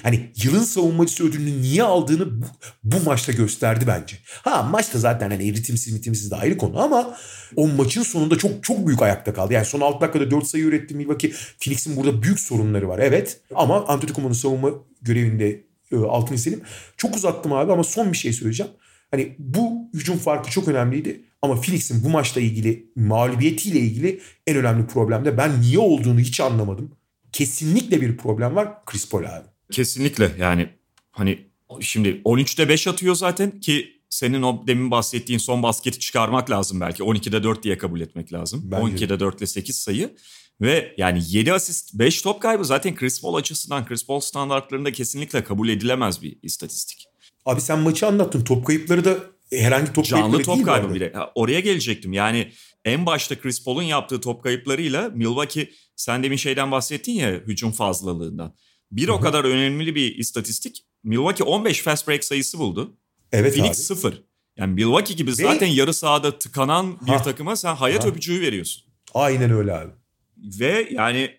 [0.03, 2.47] Hani yılın savunmacısı ödülünü niye aldığını bu,
[2.85, 4.17] bu maçta gösterdi bence.
[4.27, 7.17] Ha maçta zaten hani ritimsiz ritimsiz de ayrı konu ama
[7.57, 9.53] o maçın sonunda çok çok büyük ayakta kaldı.
[9.53, 11.33] Yani son 6 dakikada 4 sayı üretti Milwaukee.
[11.61, 13.41] Phoenix'in burada büyük sorunları var evet.
[13.55, 14.71] Ama Antetokounmpo'nun savunma
[15.03, 16.61] görevinde e, altını istedim.
[16.97, 18.73] Çok uzattım abi ama son bir şey söyleyeceğim.
[19.11, 21.25] Hani bu hücum farkı çok önemliydi.
[21.45, 26.41] Ama Phoenix'in bu maçla ilgili mağlubiyetiyle ilgili en önemli problem de ben niye olduğunu hiç
[26.41, 26.91] anlamadım.
[27.33, 29.47] Kesinlikle bir problem var Chris Paul abi.
[29.73, 30.69] Kesinlikle yani
[31.11, 31.39] hani
[31.81, 37.03] şimdi 13'te 5 atıyor zaten ki senin o demin bahsettiğin son basketi çıkarmak lazım belki.
[37.03, 38.63] 12'de 4 diye kabul etmek lazım.
[38.65, 39.05] Bence de.
[39.05, 40.17] 12'de 4 ile 8 sayı.
[40.61, 45.45] Ve yani 7 asist 5 top kaybı zaten Chris Paul açısından Chris Paul standartlarında kesinlikle
[45.45, 47.07] kabul edilemez bir istatistik.
[47.47, 48.45] Abi sen maçı anlattın.
[48.45, 51.13] Top kayıpları da herhangi top Canlı top kaybı bile.
[51.13, 52.13] Ha, Oraya gelecektim.
[52.13, 52.53] Yani
[52.85, 58.55] en başta Chris Paul'un yaptığı top kayıplarıyla Milwaukee sen demin şeyden bahsettin ya hücum fazlalığından.
[58.93, 59.23] Bir o Hı hı.
[59.23, 60.85] kadar önemli bir istatistik.
[61.05, 62.97] Milwaukee 15 fast break sayısı buldu.
[63.33, 63.99] Evet Phoenix abi.
[64.01, 64.23] 0.
[64.57, 67.23] Yani Milwaukee gibi zaten yarı sahada tıkanan bir Ha.
[67.23, 68.09] takıma sen hayat Ha.
[68.09, 68.85] öpücüğü veriyorsun.
[69.15, 69.93] Aynen öyle abi.
[70.37, 71.31] Ve yani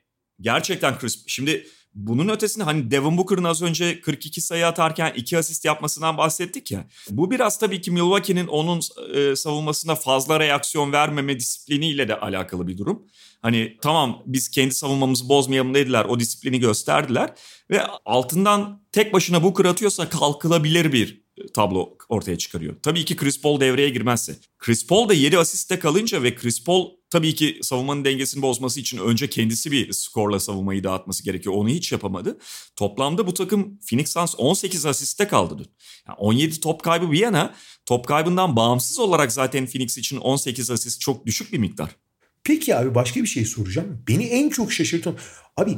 [0.42, 5.66] gerçekten Chris şimdi bunun ötesinde hani Devin Booker'ın az önce 42 sayı atarken 2 asist
[5.66, 6.88] yapmasından bahsettik ya.
[7.10, 8.82] Bu biraz tabii ki Milwaukee'nin onun
[9.14, 13.08] e, savunmasında fazla reaksiyon vermeme disipliniyle de alakalı bir durum.
[13.42, 16.06] Hani tamam biz kendi savunmamızı bozmayalım dediler.
[16.06, 17.34] O disiplini gösterdiler.
[17.70, 22.76] Ve altından tek başına Booker atıyorsa kalkılabilir bir tablo ortaya çıkarıyor.
[22.84, 24.36] Tabii ki Chris Paul devreye girmezse.
[24.60, 28.98] Chris Paul da 7 asiste kalınca ve Chris Paul tabii ki savunmanın dengesini bozması için
[28.98, 31.56] önce kendisi bir skorla savunmayı dağıtması gerekiyor.
[31.56, 32.38] Onu hiç yapamadı.
[32.76, 35.68] Toplamda bu takım Phoenix Suns 18 asiste kaldı dün.
[36.08, 41.02] Yani 17 top kaybı bir yana top kaybından bağımsız olarak zaten Phoenix için 18 asist
[41.02, 41.96] çok düşük bir miktar.
[42.44, 44.04] Peki abi başka bir şey soracağım.
[44.08, 45.18] Beni en çok şaşırtan...
[45.58, 45.78] Abi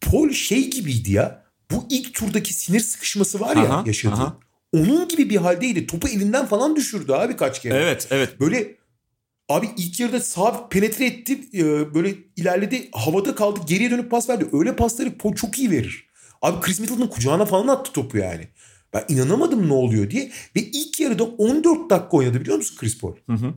[0.00, 1.44] Paul şey gibiydi ya.
[1.70, 4.14] Bu ilk turdaki sinir sıkışması var ya Aha, yaşadığı.
[4.14, 4.40] aha.
[4.72, 5.86] Onun gibi bir haldeydi.
[5.86, 7.74] Topu elinden falan düşürdü abi kaç kere.
[7.74, 8.76] Evet evet Böyle
[9.48, 11.40] abi ilk yarıda sağ penetre etti.
[11.54, 12.88] e, Böyle ilerledi.
[12.92, 13.60] Havada kaldı.
[13.66, 14.46] Geriye dönüp pas verdi.
[14.52, 16.08] Öyle pasları çok iyi verir.
[16.42, 18.48] Abi Chris Middleton'ın kucağına falan attı topu yani.
[18.92, 20.30] Ben inanamadım ne oluyor diye.
[20.56, 23.16] Ve ilk yarıda 14 dakika oynadı biliyor musun Chris Paul?
[23.26, 23.54] Hı hı.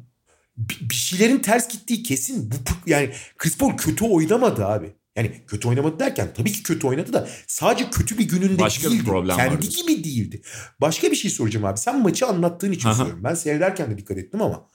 [0.58, 2.52] bir şeylerin ters gittiği kesin.
[2.52, 2.56] Bu
[2.90, 4.94] yani Chris Paul kötü oynamadı abi.
[5.16, 8.94] Yani kötü oynamadı derken tabii ki kötü oynadı da sadece kötü bir gününde Başka bir
[8.94, 9.06] değildi.
[9.06, 9.68] problem Kendi vardı.
[9.68, 10.42] gibi değildi.
[10.82, 11.78] Başka bir şey soracağım abi.
[11.80, 12.96] Sen maçı anlattığın için Aha.
[12.96, 13.24] soruyorum.
[13.24, 14.68] Ben seyrederken de dikkat ettim ama.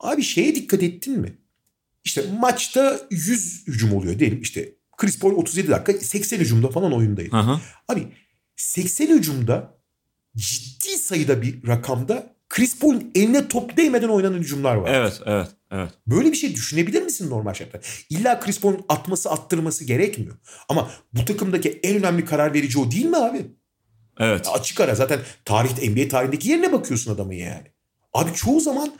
[0.00, 1.38] Abi şeye dikkat ettin mi?
[2.04, 4.40] İşte maçta 100 hücum oluyor diyelim.
[4.42, 7.36] İşte Chris Paul 37 dakika 80 hücumda falan oyundaydı.
[7.88, 8.08] Abi
[8.56, 9.78] 80 hücumda
[10.36, 14.90] ciddi sayıda bir rakamda Chris Paul'un eline top değmeden oynanan hücumlar var.
[14.94, 15.90] Evet evet evet.
[16.06, 17.86] Böyle bir şey düşünebilir misin normal şartlarda?
[18.10, 20.34] İlla Chris Paul'un atması attırması gerekmiyor.
[20.68, 23.46] Ama bu takımdaki en önemli karar verici o değil mi abi?
[24.18, 24.46] Evet.
[24.46, 27.66] Ya açık ara zaten tarih NBA tarihindeki yerine bakıyorsun adamın yani.
[28.12, 28.92] Abi çoğu zaman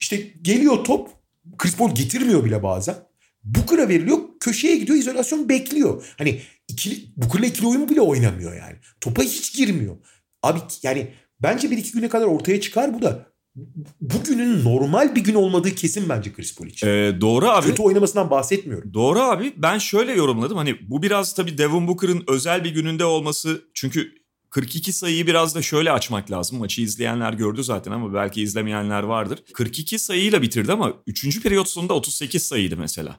[0.00, 1.10] işte geliyor top
[1.58, 2.96] Chris Paul getirmiyor bile bazen.
[3.44, 6.04] Booker'a veriliyor köşeye gidiyor izolasyon bekliyor.
[6.18, 8.76] Hani ikili, Booker'la ikili oyun bile oynamıyor yani.
[9.00, 9.96] Topa hiç girmiyor.
[10.42, 11.08] Abi yani
[11.42, 13.32] bence bir iki güne kadar ortaya çıkar bu da.
[14.00, 16.86] Bugünün normal bir gün olmadığı kesin bence Chris Paul için.
[16.86, 17.66] Ee, doğru abi.
[17.66, 18.94] Kötü oynamasından bahsetmiyorum.
[18.94, 19.52] Doğru abi.
[19.56, 20.56] Ben şöyle yorumladım.
[20.56, 23.62] Hani bu biraz tabii Devin Booker'ın özel bir gününde olması.
[23.74, 24.12] Çünkü
[24.50, 26.58] 42 sayıyı biraz da şöyle açmak lazım.
[26.58, 29.38] Maçı izleyenler gördü zaten ama belki izlemeyenler vardır.
[29.54, 31.42] 42 sayıyla bitirdi ama 3.
[31.42, 33.16] periyot sonunda 38 sayıydı mesela.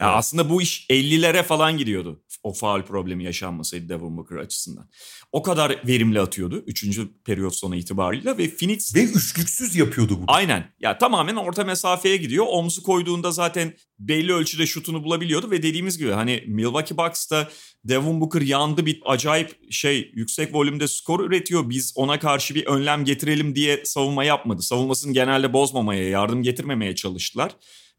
[0.00, 0.18] Ya Evet.
[0.18, 2.22] aslında bu iş 50'lere falan gidiyordu.
[2.42, 4.88] O faul problemi yaşanmasaydı Devin Booker açısından.
[5.32, 6.98] O kadar verimli atıyordu 3.
[7.24, 10.24] periyot sonu itibarıyla ve Phoenix Ve üçlüksüz yapıyordu bunu.
[10.28, 10.74] Aynen.
[10.80, 12.46] Ya tamamen orta mesafeye gidiyor.
[12.48, 17.48] Omzu koyduğunda zaten belli ölçüde şutunu bulabiliyordu ve dediğimiz gibi hani Milwaukee Bucks'ta
[17.84, 21.70] Devin Booker yandı bir acayip şey yüksek volümde skor üretiyor.
[21.70, 24.62] Biz ona karşı bir önlem getirelim diye savunma yapmadı.
[24.62, 27.52] Savunmasını genelde bozmamaya, yardım getirmemeye çalıştılar.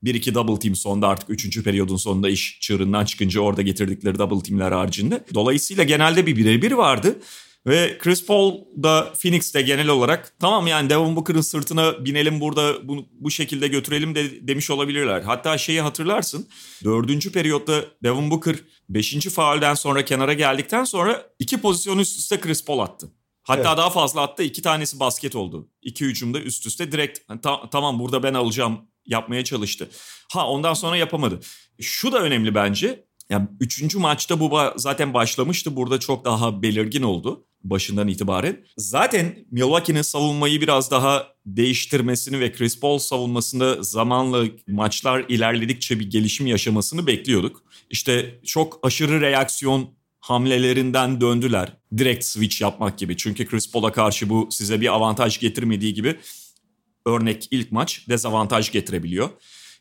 [0.04, 1.64] Bir iki double team sonunda artık 3.
[1.64, 5.24] periyodun sonunda iş çığırından çıkınca orada getirdikleri double teamler haricinde.
[5.34, 7.20] Dolayısıyla genelde bir birebir vardı.
[7.68, 13.06] Ve Chris Paul da Phoenix'te genel olarak tamam yani Devin Booker'ın sırtına binelim burada bu,
[13.12, 15.22] bu şekilde götürelim de demiş olabilirler.
[15.22, 16.48] Hatta şeyi hatırlarsın
[16.84, 18.56] dördüncü periyotta Devin Booker
[18.90, 23.12] beşinci faulden sonra kenara geldikten sonra iki pozisyon üst üste Chris Paul attı.
[23.44, 23.78] Hatta Evet.
[23.78, 25.70] daha fazla attı iki tanesi basket oldu.
[25.82, 29.90] İki hücumda üst üste direkt ta- tamam burada ben alacağım yapmaya çalıştı.
[30.34, 31.40] Ha ondan sonra yapamadı.
[31.82, 33.08] Şu da önemli bence.
[33.30, 35.76] Yani üçüncü maçta bu zaten başlamıştı.
[35.76, 38.66] Burada çok daha belirgin oldu başından itibaren.
[38.78, 46.48] Zaten Milwaukee'nin savunmayı biraz daha değiştirmesini ve Chris Paul savunmasında zamanla maçlar ilerledikçe bir gelişim
[46.48, 47.64] yaşamasını bekliyorduk.
[47.90, 49.90] İşte çok aşırı reaksiyon
[50.20, 51.78] hamlelerinden döndüler.
[51.98, 53.18] Direkt switch yapmak gibi.
[53.18, 56.16] Çünkü Chris Paul'a karşı bu size bir avantaj getirmediği gibi
[57.08, 59.30] örnek ilk maç dezavantaj getirebiliyor.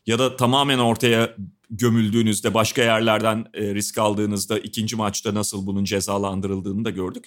[0.05, 1.35] Ya da tamamen ortaya
[1.69, 7.25] gömüldüğünüzde başka yerlerden e, risk aldığınızda ikinci maçta nasıl bunun cezalandırıldığını da gördük.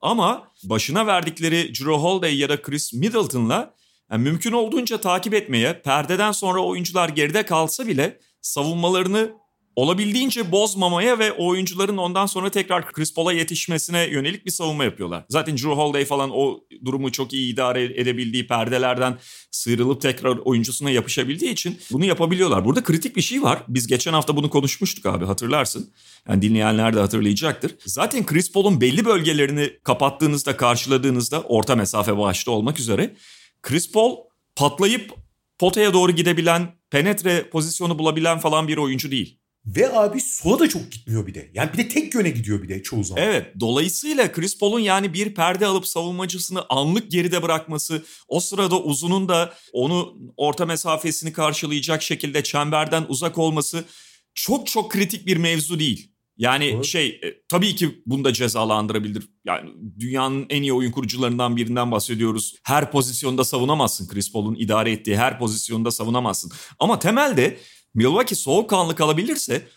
[0.00, 3.74] Ama başına verdikleri Drew Holiday ya da Chris Middleton'la
[4.10, 9.32] yani mümkün olduğunca takip etmeye, perdeden sonra oyuncular geride kalsa bile savunmalarını
[9.76, 15.24] olabildiğince bozmamaya ve oyuncuların ondan sonra tekrar Chris Paul'a yetişmesine yönelik bir savunma yapıyorlar.
[15.28, 19.18] Zaten Drew Holiday falan o durumu çok iyi idare edebildiği perdelerden
[19.50, 22.64] sıyrılıp tekrar oyuncusuna yapışabildiği için bunu yapabiliyorlar.
[22.64, 23.62] Burada kritik bir şey var.
[23.68, 25.92] Biz geçen hafta bunu konuşmuştuk abi hatırlarsın.
[26.28, 27.74] Yani dinleyenler de hatırlayacaktır.
[27.84, 33.16] Zaten Chris Paul'un belli bölgelerini kapattığınızda, karşıladığınızda orta mesafe başta olmak üzere
[33.62, 34.16] Chris Paul
[34.56, 35.14] patlayıp
[35.58, 39.41] potaya doğru gidebilen, penetre pozisyonu bulabilen falan bir oyuncu değil.
[39.66, 41.50] Ve abi sola da çok gitmiyor bir de.
[41.54, 43.22] Yani bir de tek yöne gidiyor bir de çoğu zaman.
[43.22, 49.28] Evet dolayısıyla Chris Paul'un yani bir perde alıp savunmacısını anlık geride bırakması o sırada uzunun
[49.28, 53.84] da onu orta mesafesini karşılayacak şekilde çemberden uzak olması
[54.34, 56.12] çok çok kritik bir mevzu değil.
[56.36, 56.84] Yani evet.
[56.84, 59.28] şey e, tabii ki bunda cezalandırabilir.
[59.44, 62.54] Yani dünyanın en iyi oyun kurucularından birinden bahsediyoruz.
[62.64, 66.52] Her pozisyonda savunamazsın Chris Paul'un idare ettiği her pozisyonda savunamazsın.
[66.78, 67.58] Ama temelde
[67.94, 69.68] Milwaukee soğukkanlı kalabilirse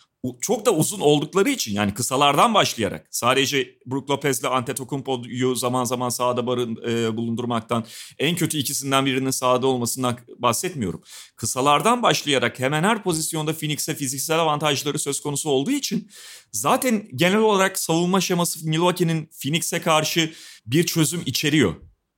[0.42, 6.10] çok da uzun oldukları için yani kısalardan başlayarak sadece Brook Lopez ile Antetokounmpo'yu zaman zaman
[6.10, 7.86] sahada barın, e, bulundurmaktan
[8.20, 11.02] en kötü ikisinden birinin sahada olmasından bahsetmiyorum.
[11.36, 16.10] Kısalardan başlayarak hemen her pozisyonda Phoenix'e fiziksel avantajları söz konusu olduğu için
[16.52, 20.34] zaten genel olarak savunma şeması Milwaukee'nin Phoenix'e karşı
[20.66, 21.76] bir çözüm içeriyor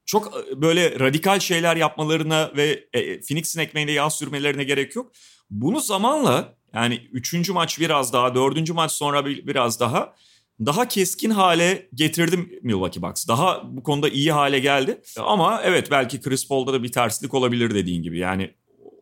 [0.07, 5.11] çok e, böyle radikal şeyler yapmalarına ve e, Phoenix'in ekmeğine yağ sürmelerine gerek yok.
[5.49, 10.13] Bunu zamanla yani üçüncü maç biraz daha, dördüncü maç sonra biraz daha
[10.65, 13.27] daha keskin hale getirdim Milwaukee Bucks.
[13.27, 15.01] Daha bu konuda iyi hale geldi.
[15.17, 18.17] Ama evet belki Chris Paul'da da bir terslik olabilir dediğin gibi.
[18.17, 18.53] Yani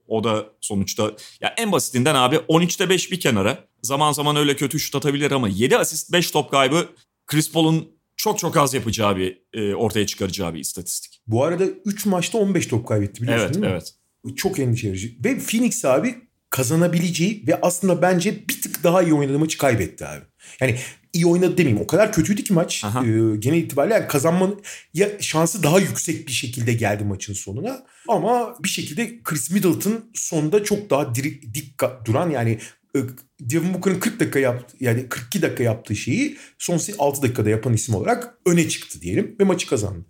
[0.07, 3.57] o da sonuçta ya en basitinden abi 13'te 5 bir kenara.
[3.81, 6.89] Zaman zaman öyle kötü şut atabilir ama 7 asist 5 top kaybı
[7.27, 11.21] Chris Paul'un çok çok az yapacağı bir e, ortaya çıkaracağı bir istatistik.
[11.27, 13.71] Bu arada 3 maçta 15 top kaybetti biliyorsun evet, değil mi?
[13.71, 13.93] Evet
[14.25, 14.37] evet.
[14.37, 15.17] Çok endişe verici.
[15.25, 16.15] Ve Phoenix abi
[16.55, 20.21] kazanabileceği ve aslında bence bir tık daha iyi oynadığı maçı kaybetti abi.
[20.61, 20.75] Yani
[21.13, 21.83] iyi oynadı demeyeyim.
[21.83, 22.83] O kadar kötüydü ki maç.
[22.83, 24.61] E, genel itibariyle yani kazanmanın
[24.93, 27.83] ya şansı daha yüksek bir şekilde geldi maçın sonuna.
[28.07, 32.59] Ama bir şekilde Chris Middleton sonunda çok daha diri, dik duran yani
[32.95, 32.99] e,
[33.39, 37.95] Devin Booker'ın 40 dakika yaptı yani 42 dakika yaptığı şeyi son 6 dakikada yapan isim
[37.95, 40.05] olarak öne çıktı diyelim ve maçı kazandı.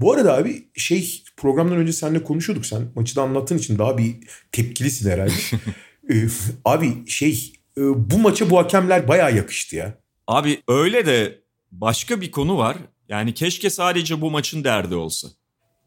[0.00, 4.16] Bu arada abi şey programdan önce seninle konuşuyorduk sen maçı da anlattığın için daha bir
[4.52, 5.32] tepkilisin herhalde.
[6.10, 6.28] ee,
[6.64, 9.98] abi şey e, bu maça bu hakemler bayağı yakıştı ya.
[10.26, 11.40] Abi öyle de
[11.72, 12.76] başka bir konu var.
[13.08, 15.28] Yani keşke sadece bu maçın derdi olsa.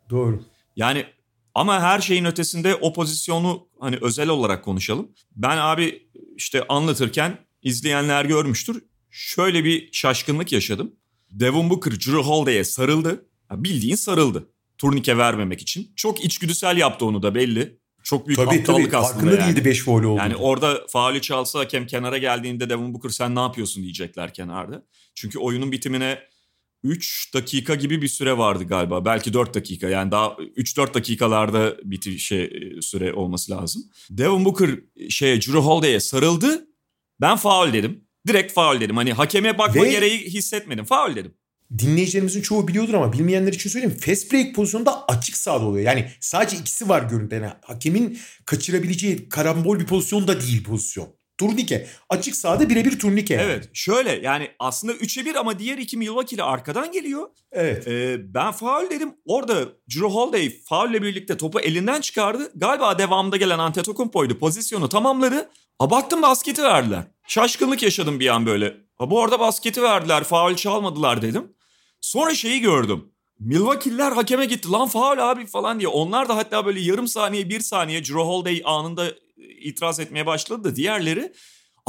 [0.09, 0.43] Doğru.
[0.75, 1.05] Yani
[1.55, 5.11] ama her şeyin ötesinde o pozisyonu hani özel olarak konuşalım.
[5.35, 8.83] Ben abi işte anlatırken izleyenler görmüştür.
[9.09, 10.95] Şöyle bir şaşkınlık yaşadım.
[11.31, 13.25] Devon Booker Drew Holiday'e sarıldı.
[13.51, 14.49] Bildiğin sarıldı.
[14.77, 15.91] Turnike vermemek için.
[15.95, 17.78] Çok içgüdüsel yaptı onu da belli.
[18.09, 18.97] Çok büyük tabii, aptallık tabii.
[18.97, 19.55] aslında Farkında yani.
[19.55, 20.19] değildi 5 foul oldu.
[20.19, 24.85] Yani orada faulü çalsa hakem kenara geldiğinde Devon Booker sen ne yapıyorsun diyecekler kenarda.
[25.15, 26.19] Çünkü oyunun bitimine
[26.83, 29.05] 3 dakika gibi bir süre vardı galiba.
[29.05, 33.83] Belki 4 dakika yani daha 3-4 dakikalarda biti şey e, süre olması lazım.
[34.09, 34.69] Devon Booker
[35.09, 36.67] şeye Drew Holiday'e sarıldı.
[37.21, 38.03] Ben faul dedim.
[38.27, 38.97] Direkt faul dedim.
[38.97, 39.91] Hani hakeme bakma Ve...
[39.91, 40.85] gereği hissetmedim.
[40.85, 41.33] Faul dedim
[41.77, 43.97] dinleyicilerimizin çoğu biliyordur ama bilmeyenler için söyleyeyim.
[43.99, 45.85] Fast break pozisyonunda açık sahada oluyor.
[45.85, 47.35] Yani sadece ikisi var görüntüde.
[47.35, 51.19] Yani hakemin kaçırabileceği karambol bir pozisyon da değil pozisyon.
[51.37, 51.87] Turnike.
[52.09, 53.33] Açık sahada birebir turnike.
[53.33, 53.43] Yani.
[53.43, 57.27] Evet şöyle yani aslında 3'e 1 ama diğer iki Milwaukee'li arkadan geliyor.
[57.51, 57.87] Evet.
[57.87, 59.13] Ee, ben faul dedim.
[59.25, 62.51] Orada Drew Holiday faulle birlikte topu elinden çıkardı.
[62.55, 64.39] Galiba devamında gelen Antetokounmpo'ydu.
[64.39, 65.49] Pozisyonu tamamladı.
[65.79, 67.03] A baktım basketi verdiler.
[67.27, 68.77] Şaşkınlık yaşadım bir an böyle.
[68.95, 70.23] Ha bu arada basketi verdiler.
[70.23, 71.43] Faul çalmadılar dedim.
[72.01, 73.11] Sonra şeyi gördüm.
[73.39, 74.71] Milwaukee'liler hakeme gitti.
[74.71, 75.87] Lan faul abi falan diye.
[75.87, 80.75] Onlar da hatta böyle yarım saniye bir saniye Drew Holiday anında itiraz etmeye başladı da
[80.75, 81.33] diğerleri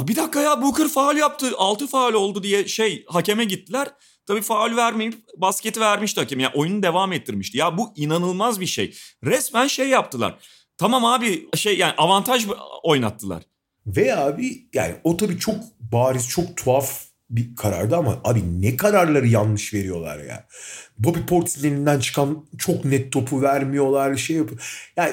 [0.08, 1.50] bir dakika ya Booker faal yaptı.
[1.56, 3.88] Altı faal oldu diye şey hakeme gittiler.
[4.26, 6.40] Tabii faal vermeyip basketi vermişti hakem.
[6.40, 7.58] Yani oyunu devam ettirmişti.
[7.58, 8.94] Ya bu inanılmaz bir şey.
[9.24, 10.38] Resmen şey yaptılar.
[10.78, 12.46] Tamam abi şey yani avantaj
[12.82, 13.42] oynattılar.
[13.86, 19.26] Ve abi yani o tabii çok bariz çok tuhaf bir karardı ama abi ne kararları
[19.26, 20.46] yanlış veriyorlar ya.
[20.98, 24.92] Bobby Portis'in elinden çıkan çok net topu vermiyorlar şey yapıyor.
[24.96, 25.12] Yani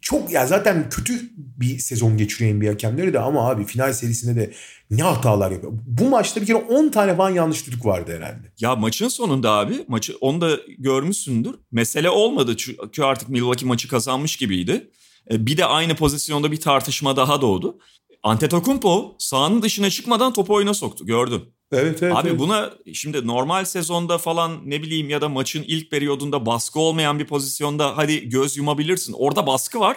[0.00, 4.52] çok ya zaten kötü bir sezon geçiriyor NBA hakemleri de ama abi final serisinde de
[4.90, 5.72] ne hatalar yapıyor.
[5.86, 8.52] Bu maçta bir kere 10 tane falan yanlış düdük vardı herhalde.
[8.60, 11.54] Ya maçın sonunda abi maçı onu da görmüşsündür.
[11.72, 14.90] Mesele olmadı çünkü artık Milwaukee maçı kazanmış gibiydi.
[15.30, 17.78] E, bir de aynı pozisyonda bir tartışma daha doğdu.
[18.22, 21.42] Antetokounmpo sahanın dışına çıkmadan topu oyuna soktu gördün.
[21.72, 22.16] Evet evet.
[22.16, 22.38] Abi evet.
[22.38, 27.26] buna şimdi normal sezonda falan ne bileyim ya da maçın ilk periyodunda baskı olmayan bir
[27.26, 29.12] pozisyonda hadi göz yumabilirsin.
[29.12, 29.96] Orada baskı var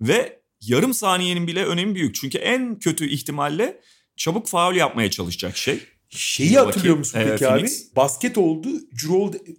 [0.00, 2.14] ve yarım saniyenin bile önemi büyük.
[2.14, 3.80] Çünkü en kötü ihtimalle
[4.16, 5.80] çabuk faul yapmaya çalışacak şey.
[6.10, 7.82] Şeyi Milwaukee, hatırlıyor musun e, peki Phoenix.
[7.82, 7.96] abi?
[7.96, 8.68] Basket oldu.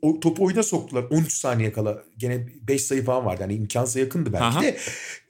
[0.01, 1.03] O topu oyuna soktular.
[1.09, 2.03] 13 saniye kala.
[2.17, 3.41] Gene 5 sayı falan vardı.
[3.41, 4.61] Yani imkansa yakındı belki Aha.
[4.61, 4.77] de.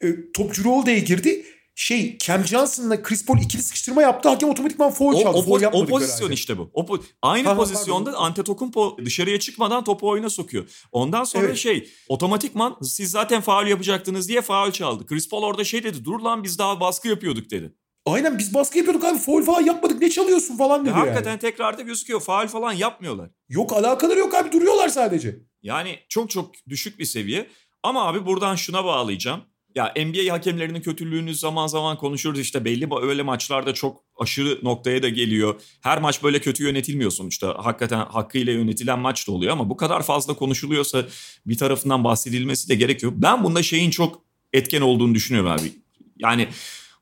[0.02, 1.46] E, top Jrue girdi.
[1.82, 4.30] Şey Cam Johnson'la Chris Paul ikili sıkıştırma yaptı.
[4.30, 5.38] Hakem otomatikman foul çaldı.
[5.38, 6.34] o, Foul o pozisyon herhalde.
[6.34, 6.70] işte bu.
[6.74, 8.24] O po- aynı Ha, ha, pozisyonda pardon.
[8.26, 10.70] Antetokounmpo dışarıya çıkmadan topu oyuna sokuyor.
[10.92, 11.58] Ondan sonra Evet.
[11.58, 15.06] şey otomatikman siz zaten faul yapacaktınız diye faul çaldı.
[15.06, 17.74] Chris Paul orada şey dedi dur lan biz daha baskı yapıyorduk dedi.
[18.06, 19.20] Aynen biz baskı yapıyorduk abi.
[19.20, 20.02] Foul falan yapmadık.
[20.02, 21.10] Ne çalıyorsun falan dedi Ya yani.
[21.10, 23.30] hakikaten tekrarda gözüküyor faul falan yapmıyorlar.
[23.50, 24.52] Yok alakaları yok abi.
[24.52, 25.40] Duruyorlar sadece.
[25.62, 27.48] Yani çok çok düşük bir seviye.
[27.84, 29.42] Ama abi buradan şuna bağlayacağım.
[29.76, 35.10] Ya NBA hakemlerinin kötülüğünü zaman zaman konuşuruz işte belli öyle maçlarda çok aşırı noktaya da
[35.10, 35.62] geliyor.
[35.82, 37.56] Her maç böyle kötü yönetilmiyor sonuçta.
[37.58, 41.06] Hakikaten hakkıyla yönetilen maç da oluyor ama bu kadar fazla konuşuluyorsa
[41.46, 43.14] bir tarafından bahsedilmesi de gerekiyor.
[43.16, 44.22] Ben bunda şeyin çok
[44.54, 45.72] etken olduğunu düşünüyorum abi.
[46.18, 46.48] Yani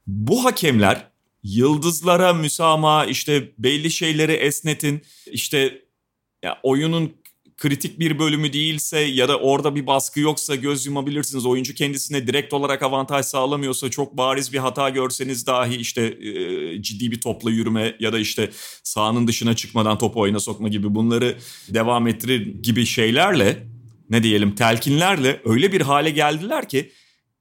[0.08, 1.08] bu hakemler
[1.44, 5.02] yıldızlara müsamaha işte belli şeyleri esnetin
[5.32, 5.82] işte
[6.44, 7.14] ya oyunun
[7.58, 11.46] kritik bir bölümü değilse ya da orada bir baskı yoksa göz yumabilirsiniz.
[11.46, 17.12] Oyuncu kendisine direkt olarak avantaj sağlamıyorsa çok bariz bir hata görseniz dahi işte e, ciddi
[17.12, 18.50] bir topla yürüme ya da işte
[18.84, 21.38] sahanın dışına çıkmadan topu oyuna sokma gibi bunları
[21.70, 23.68] devam ettirir gibi şeylerle
[24.10, 26.92] ne diyelim telkinlerle öyle bir hale geldiler ki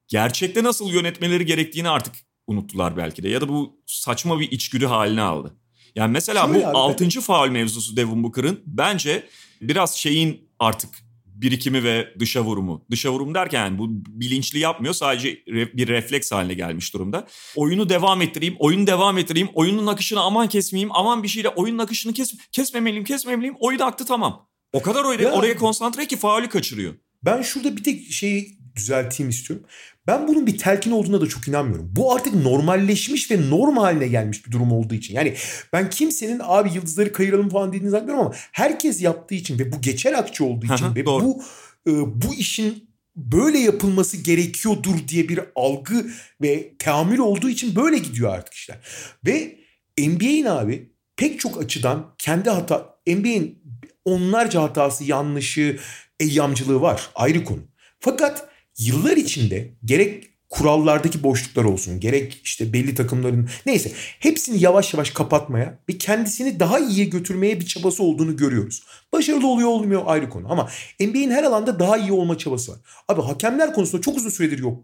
[0.07, 2.13] gerçekte nasıl yönetmeleri gerektiğini artık
[2.47, 5.57] unuttular belki de ya da bu saçma bir içgüdü haline aldı.
[5.95, 7.21] Yani mesela Şöyle bu abi, 6.
[7.21, 9.23] faul mevzusu Devin Booker'ın bence
[9.61, 10.89] biraz şeyin artık
[11.25, 12.85] birikimi ve dışa vurumu.
[12.91, 17.27] Dışa vurum derken yani bu bilinçli yapmıyor sadece bir refleks haline gelmiş durumda.
[17.55, 22.13] Oyunu devam ettireyim, oyunu devam ettireyim, oyunun akışını aman kesmeyeyim, aman bir şeyle oyunun akışını
[22.13, 23.55] kes, kesmemeliyim, kesmemeliyim.
[23.59, 24.47] Oyun aktı tamam.
[24.73, 25.31] O kadar oraya, Ya.
[25.31, 26.93] oraya konsantre ki faulü kaçırıyor.
[27.23, 29.65] Ben şurada bir tek şeyi düzelteyim istiyorum.
[30.07, 31.89] Ben bunun bir telkin olduğuna da çok inanmıyorum.
[31.95, 35.13] Bu artık normalleşmiş ve normal haline gelmiş bir durum olduğu için.
[35.13, 35.33] Yani
[35.73, 40.13] ben kimsenin abi yıldızları kayıralım falan dediğini zannetmiyorum ama herkes yaptığı için ve bu geçer
[40.13, 41.23] akçe olduğu için Aha, ve doğru.
[41.23, 41.43] bu
[41.87, 46.07] e, bu işin böyle yapılması gerekiyordur diye bir algı
[46.41, 48.77] ve teamül olduğu için böyle gidiyor artık işler.
[49.25, 49.57] Ve
[49.99, 53.63] NBA'in abi pek çok açıdan kendi hata NBA'in
[54.05, 55.79] onlarca hatası, yanlışı,
[56.19, 57.09] eyyamcılığı var.
[57.15, 57.61] Ayrı konu.
[57.99, 65.11] Fakat yıllar içinde gerek kurallardaki boşluklar olsun, gerek işte belli takımların neyse hepsini yavaş yavaş
[65.11, 68.83] kapatmaya ve kendisini daha iyiye götürmeye bir çabası olduğunu görüyoruz.
[69.13, 72.79] Başarılı oluyor olmuyor ayrı konu ama NBA'in her alanda daha iyi olma çabası var.
[73.07, 74.83] Abi hakemler konusunda çok uzun süredir yok.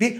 [0.00, 0.16] Ve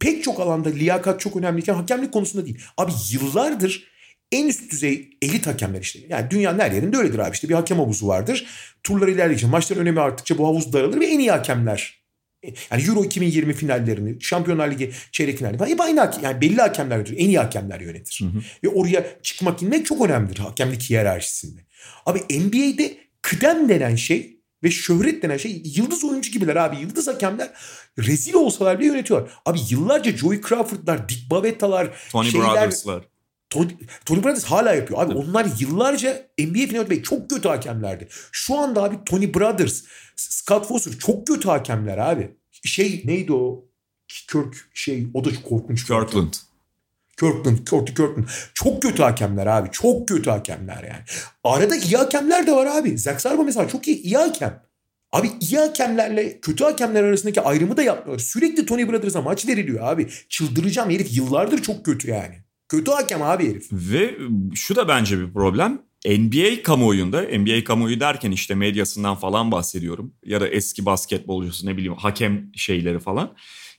[0.00, 2.58] pek çok alanda liyakat çok önemliyken hakemlik konusunda değil.
[2.76, 3.90] Abi yıllardır
[4.32, 5.98] en üst düzey elit hakemler işte.
[6.08, 7.34] Yani dünyanın her yerinde öyledir abi.
[7.34, 8.46] İşte bir hakem havuzu vardır.
[8.82, 11.99] Turlar ilerledikçe, maçların önemi arttıkça bu havuz daralır ve en iyi hakemler.
[12.70, 17.18] Yani Euro 2020 finallerini, Şampiyonlar Ligi çeyrek finallerini hep aynı hakem, yani belli hakemler yönetir.
[17.18, 18.24] En iyi hakemler yönetir.
[18.64, 21.60] Ve oraya çıkmak inmek çok önemlidir hakemlik hiyerarşisinde.
[22.06, 26.76] Abi NBA'de kıdem denen şey ve şöhret denen şey yıldız oyuncu gibiler abi.
[26.80, 27.50] Yıldız hakemler
[27.98, 29.30] rezil olsalar bile yönetiyorlar.
[29.46, 33.04] Abi yıllarca Joey Crawford'lar, Dick Bavetta'lar, Tony şeyler, Brothers'lar.
[33.50, 33.68] Tony,
[34.04, 35.02] Tony Brothers hala yapıyor.
[35.02, 38.08] Abi onlar yıllarca NBA finali ve çok kötü hakemlerdi.
[38.32, 39.82] Şu anda abi Tony Brothers,
[40.16, 42.36] Scott Foster çok kötü hakemler abi.
[42.64, 43.64] Şey neydi o?
[44.08, 45.86] Kirk şey o da çok korkunç.
[45.86, 46.34] Kirkland.
[47.20, 48.24] Kirkland, Corty Kirkland.
[48.54, 49.70] Çok kötü hakemler abi.
[49.72, 51.04] Çok kötü hakemler yani.
[51.44, 52.98] Arada iyi hakemler de var abi.
[52.98, 54.62] Zach Sarba mesela çok iyi, iyi hakem.
[55.12, 58.24] Abi iyi hakemlerle kötü hakemler arasındaki ayrımı da yapmıyorlar.
[58.24, 60.08] Sürekli Tony Brothers'a maç veriliyor abi.
[60.28, 62.34] Çıldıracağım herif yıllardır çok kötü yani.
[62.70, 63.68] Kötü hakem abi herif.
[63.72, 64.18] Ve
[64.54, 65.82] şu da bence bir problem.
[66.06, 70.14] NBA kamuoyunda, NBA kamuoyu derken işte medyasından falan bahsediyorum.
[70.24, 73.34] Ya da eski basketbolcusu ne bileyim hakem şeyleri falan.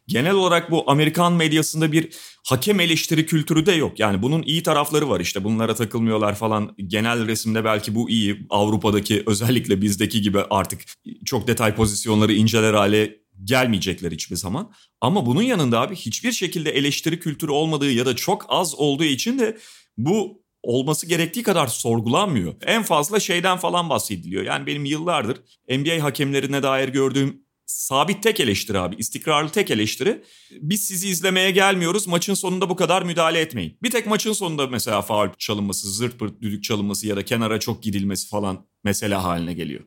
[0.08, 2.10] Genel olarak bu Amerikan medyasında bir
[2.48, 4.00] hakem eleştiri kültürü de yok.
[4.00, 6.76] Yani bunun iyi tarafları var işte bunlara takılmıyorlar falan.
[6.88, 8.46] Genel resimde belki bu iyi.
[8.50, 10.82] Avrupa'daki özellikle bizdeki gibi artık
[11.26, 14.74] çok detay pozisyonları inceler hale gelmeyecekler hiçbir zaman.
[15.02, 19.40] Ama bunun yanında abi hiçbir şekilde eleştiri kültürü olmadığı ya da çok az olduğu için
[19.40, 19.58] de
[19.98, 22.56] bu olması gerektiği kadar sorgulanmıyor.
[22.66, 24.44] En fazla şeyden falan bahsediliyor.
[24.44, 25.38] Yani benim yıllardır
[25.70, 28.96] NBA hakemlerine dair gördüğüm sabit tek eleştiri abi.
[28.96, 30.24] istikrarlı tek eleştiri.
[30.52, 32.08] Biz sizi izlemeye gelmiyoruz.
[32.08, 33.78] Maçın sonunda bu kadar müdahale etmeyin.
[33.84, 37.84] Bir tek maçın sonunda mesela faul çalınması, zırt pırt düdük çalınması ya da kenara çok
[37.84, 39.82] gidilmesi falan mesele haline geliyor.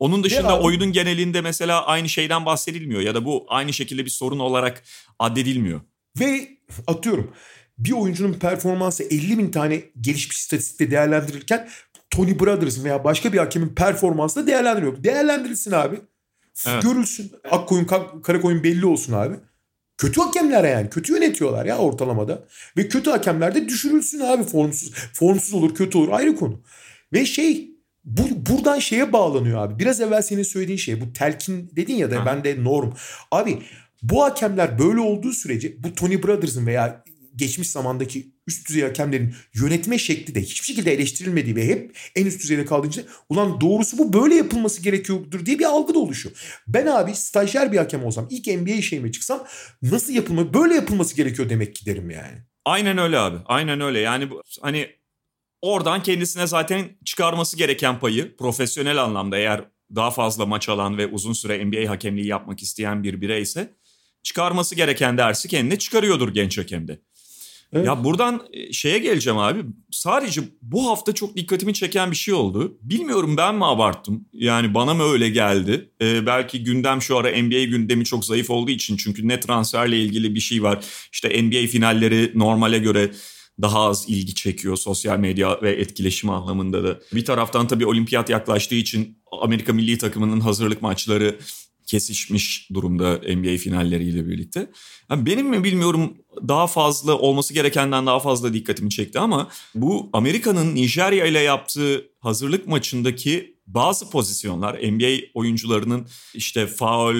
[0.00, 4.10] Onun dışında abi- oyunun genelinde mesela aynı şeyden bahsedilmiyor ya da bu aynı şekilde bir
[4.10, 4.82] sorun olarak
[5.18, 5.80] addedilmiyor.
[6.20, 6.48] Ve
[6.86, 7.30] atıyorum
[7.78, 11.68] bir oyuncunun performansı 50 bin tane gelişmiş istatistikte değerlendirilirken
[12.10, 15.04] Tony Brothers veya başka bir hakemin performansı da değerlendiriliyor.
[15.04, 16.00] Değerlendirilsin abi.
[16.66, 16.82] Evet.
[16.82, 17.32] Görülsün.
[17.50, 19.34] Ak koyun, ka- kara koyun belli olsun abi.
[19.98, 20.90] Kötü hakemler yani.
[20.90, 22.44] Kötü yönetiyorlar ya ortalamada.
[22.76, 24.92] Ve kötü hakemler de düşürülsün abi formsuz.
[25.14, 26.62] Formsuz olur kötü olur ayrı konu.
[27.12, 27.70] Ve şey
[28.04, 29.78] bu, buradan şeye bağlanıyor abi.
[29.78, 31.00] Biraz evvel senin söylediğin şey.
[31.00, 32.26] Bu telkin dedin ya da Ha.
[32.26, 32.92] ben de norm.
[33.30, 33.58] Abi
[34.02, 37.04] bu hakemler böyle olduğu sürece bu Tony Brothers'ın veya
[37.36, 42.42] geçmiş zamandaki üst düzey hakemlerin yönetme şekli de hiçbir şekilde eleştirilmediği ve hep en üst
[42.42, 46.62] düzeyde kaldığı için ulan doğrusu bu böyle yapılması gerekiyordur diye bir algı da oluşuyor.
[46.68, 49.46] Ben abi stajyer bir hakem olsam ilk NBA şeyime çıksam
[49.82, 52.38] nasıl yapılma böyle yapılması gerekiyor demek ki derim yani.
[52.64, 53.36] Aynen öyle abi.
[53.46, 53.98] Aynen öyle.
[53.98, 54.88] Yani bu, hani
[55.62, 61.32] oradan kendisine zaten çıkarması gereken payı profesyonel anlamda eğer daha fazla maç alan ve uzun
[61.32, 63.74] süre NBA hakemliği yapmak isteyen bir bireyse
[64.22, 67.00] çıkarması gereken dersi kendine çıkarıyordur genç hakemde.
[67.72, 67.86] Evet.
[67.86, 69.64] Ya buradan e, şeye geleceğim abi.
[69.90, 72.78] Sadece bu hafta çok dikkatimi çeken bir şey oldu.
[72.82, 74.24] Bilmiyorum ben mi abarttım?
[74.32, 75.90] Yani bana mı öyle geldi?
[76.02, 78.96] Ee, belki gündem şu ara NBA gündemi çok zayıf olduğu için.
[78.96, 80.84] Çünkü ne transferle ilgili bir şey var.
[81.12, 83.10] İşte NBA finalleri normale göre
[83.62, 87.00] daha az ilgi çekiyor sosyal medya ve etkileşim anlamında da.
[87.14, 91.38] Bir taraftan tabii olimpiyat yaklaştığı için Amerika milli takımının hazırlık maçları
[91.86, 94.70] kesişmiş durumda NBA finalleriyle birlikte.
[95.10, 96.16] Yani benim mi bilmiyorum
[96.48, 102.66] daha fazla olması gerekenden daha fazla dikkatimi çekti ama bu Amerika'nın Nijerya ile yaptığı hazırlık
[102.66, 107.16] maçındaki bazı pozisyonlar NBA oyuncularının işte faul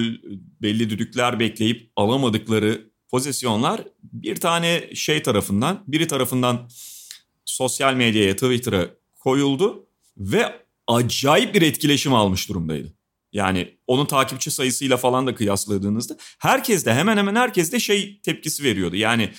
[0.63, 6.71] belli düdükler bekleyip alamadıkları pozisyonlar bir tane şey tarafından biri tarafından
[7.45, 8.89] sosyal medyaya Twitter'a
[9.19, 9.87] koyuldu
[10.17, 10.53] ve
[10.87, 12.93] acayip bir etkileşim almış durumdaydı.
[13.33, 18.65] Yani onun takipçi sayısıyla falan da kıyasladığınızda herkes de hemen hemen herkes de şey tepkisi
[18.65, 18.97] veriyordu.
[18.97, 19.31] Yani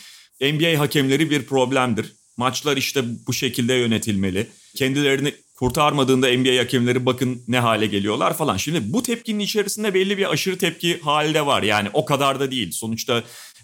[0.42, 2.14] NBA hakemleri bir problemdir.
[2.38, 4.48] Maçlar işte bu şekilde yönetilmeli.
[4.76, 8.58] Kendilerini kurtarmadığında NBA hakemleri bakın ne hale geliyorlar falan.
[8.58, 11.64] Şimdi bu tepkinin içerisinde belli bir aşırı tepki halde var.
[11.64, 12.72] Yani o kadar da değil.
[12.72, 13.24] Sonuçta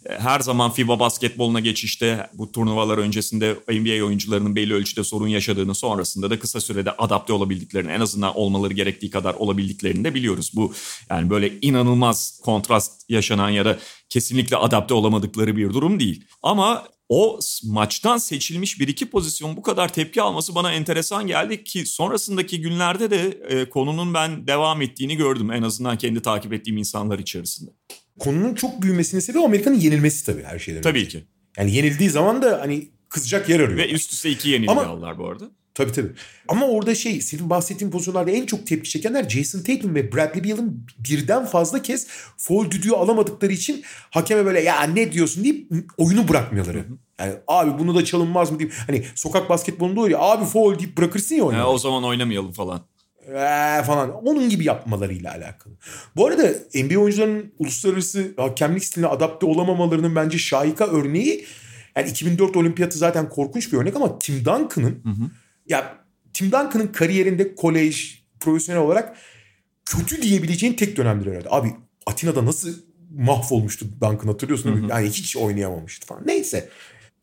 [0.09, 6.29] her zaman FIBA basketboluna geçişte bu turnuvalar öncesinde NBA oyuncularının belli ölçüde sorun yaşadığını sonrasında
[6.29, 10.51] da kısa sürede adapte olabildiklerini en azından olmaları gerektiği kadar olabildiklerini de biliyoruz.
[10.55, 10.73] Bu
[11.09, 13.77] yani böyle inanılmaz kontrast yaşanan ya da
[14.09, 16.25] kesinlikle adapte olamadıkları bir durum değil.
[16.43, 21.85] Ama o maçtan seçilmiş bir iki pozisyon bu kadar tepki alması bana enteresan geldi ki
[21.85, 27.19] sonrasındaki günlerde de e, konunun ben devam ettiğini gördüm en azından kendi takip ettiğim insanlar
[27.19, 27.71] içerisinde.
[28.19, 31.19] Konunun çok büyümesinin sebebi Amerika'nın yenilmesi tabii her şeyden Tabii önce.
[31.19, 31.25] ki.
[31.57, 33.77] Yani yenildiği zaman da hani kızacak yer arıyor.
[33.77, 35.45] Ve üst üste iki aldılar bu arada.
[35.77, 36.11] Tabii tabii.
[36.47, 40.85] Ama orada şey senin bahsettiğin pozisyonlarda en çok tepki çekenler Jason Tatum ve Bradley Beal'ın
[40.99, 42.07] birden fazla kez
[42.37, 46.85] foul düdüğü alamadıkları için hakeme böyle ya ne diyorsun deyip oyunu bırakmaları.
[47.19, 50.97] Yani abi bunu da çalınmaz mı deyip hani sokak basketbolunda olur ya abi foul deyip
[50.97, 51.61] bırakırsın ya oyunu.
[51.61, 52.81] Ha, o zaman oynamayalım falan.
[53.27, 55.73] Ee, falan onun gibi yapmalarıyla alakalı.
[56.15, 61.45] Bu arada NBA oyuncularının uluslararası hakemlik stiline adapte olamamalarının bence şahika örneği
[61.95, 65.03] yani 2004 olimpiyatı zaten korkunç bir örnek ama Tim Duncan'ın
[65.69, 65.97] ya
[66.33, 69.17] Tim Duncan'ın kariyerinde kolej profesyonel olarak
[69.85, 71.47] kötü diyebileceğin tek dönemdir herhalde.
[71.51, 71.73] Abi
[72.05, 72.73] Atina'da nasıl
[73.17, 74.91] mahvolmuştu Duncan hatırlıyorsun değil mi?
[74.91, 76.27] Yani hiç oynayamamıştı falan.
[76.27, 76.69] Neyse.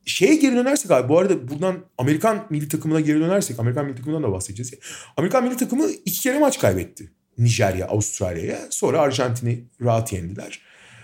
[0.07, 4.23] Şeye geri dönersek abi bu arada buradan Amerikan milli takımına geri dönersek Amerikan milli takımından
[4.23, 4.73] da bahsedeceğiz.
[4.73, 4.79] ya.
[5.17, 7.13] Amerikan milli takımı iki kere maç kaybetti.
[7.39, 8.59] Nijerya, Avustralya'ya.
[8.71, 10.61] Sonra Arjantin'i rahat yendiler.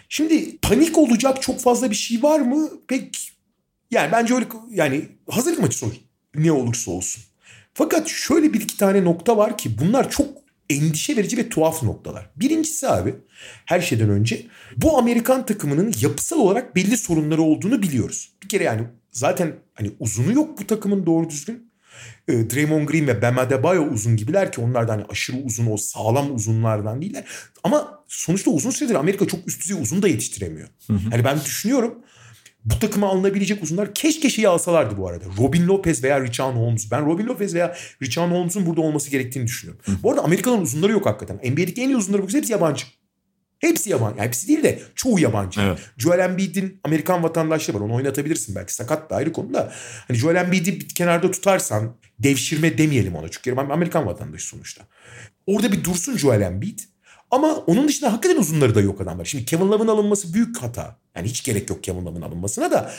[0.09, 2.71] Şimdi panik olacak çok fazla bir şey var mı?
[2.89, 3.33] Pek
[3.91, 5.95] yani bence öyle yani hazırlık maçı sonuç
[6.35, 7.23] ne olursa olsun.
[7.75, 10.29] Fakat şöyle bir iki tane nokta var ki bunlar çok
[10.71, 12.31] endişe verici ve tuhaf noktalar.
[12.37, 13.15] Birincisi abi
[13.65, 14.47] her şeyden önce
[14.77, 18.33] bu Amerikan takımının yapısal olarak belli sorunları olduğunu biliyoruz.
[18.43, 21.71] Bir kere yani zaten hani uzunu yok bu takımın doğru düzgün.
[22.29, 25.77] E, Draymond Green ve Bam Adebayo uzun gibiler ki onlar da hani aşırı uzun o
[25.77, 27.25] sağlam uzunlardan değiller.
[27.65, 30.69] Ama sonuçta uzun süredir Amerika çok üst düzey uzun da yetiştiremiyor.
[31.11, 31.99] Hani ben düşünüyorum
[32.65, 35.25] bu takıma alınabilecek uzunlar keşke şeyi alsalardı bu arada.
[35.39, 36.91] Robin Lopez veya Richard Holmes.
[36.91, 39.83] Ben Robin Lopez veya Richard Holmes'un burada olması gerektiğini düşünüyorum.
[40.03, 41.37] Bu arada Amerika'nın uzunları yok hakikaten.
[41.37, 42.87] NBA'deki en iyi uzunları bakıyoruz hepsi yabancı.
[43.59, 44.19] Hepsi yabancı.
[44.19, 45.61] Yani hepsi değil de çoğu yabancı.
[45.61, 45.79] Evet.
[45.99, 47.81] Joel Embiid'in Amerikan vatandaşlığı var.
[47.81, 48.75] Onu oynatabilirsin belki.
[48.75, 49.73] Sakat da ayrı konu da.
[50.09, 53.29] Hani Joel Embiid'i kenarda tutarsan devşirme demeyelim ona.
[53.29, 54.85] Çünkü Amerikan vatandaşı sonuçta.
[55.47, 56.79] Orada bir dursun Joel Embiid.
[57.31, 59.25] Ama onun dışında hakikaten uzunları da yok adamlar.
[59.25, 60.97] Şimdi Kevin Love'ın alınması büyük hata.
[61.17, 62.93] Yani hiç gerek yok Kevin Love'ın alınmasına da.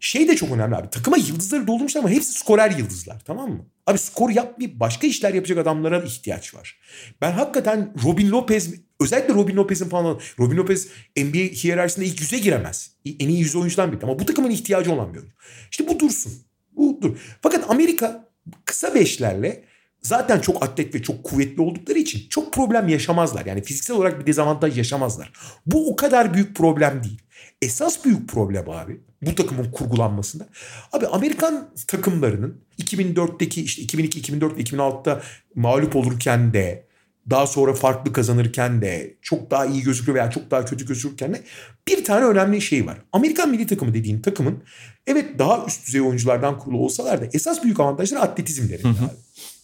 [0.00, 0.90] Şey de çok önemli abi.
[0.90, 3.66] Takıma yıldızları doldurmuşlar ama hepsi skorer yıldızlar tamam mı?
[3.86, 6.78] Abi skor yapmayıp başka işler yapacak adamlara ihtiyaç var.
[7.20, 12.90] Ben hakikaten Robin Lopez özellikle Robin Lopez'in falan Robin Lopez NBA hiyerarşisinde ilk yüze giremez.
[13.20, 15.34] En iyi yüz oyuncudan biri ama bu takımın ihtiyacı olan bir oyuncu.
[15.70, 16.32] İşte bu dursun.
[16.72, 17.16] Bu dur.
[17.42, 18.28] Fakat Amerika
[18.64, 19.64] kısa beşlerle
[20.02, 23.46] zaten çok atlet ve çok kuvvetli oldukları için çok problem yaşamazlar.
[23.46, 25.32] Yani fiziksel olarak bir dezavantaj yaşamazlar.
[25.66, 27.22] Bu o kadar büyük problem değil.
[27.62, 30.48] Esas büyük problem abi bu takımın kurgulanmasında.
[30.92, 35.22] Abi Amerikan takımlarının 2004'teki işte 2002, 2004 ve 2006'da
[35.54, 36.90] mağlup olurken de
[37.30, 41.42] daha sonra farklı kazanırken de çok daha iyi gözüküyor veya çok daha kötü gözükürken de
[41.88, 42.98] bir tane önemli şey var.
[43.12, 44.62] Amerikan milli takımı dediğin takımın
[45.06, 49.10] evet daha üst düzey oyunculardan kurulu olsalar da esas büyük avantajları atletizmlerinde abi.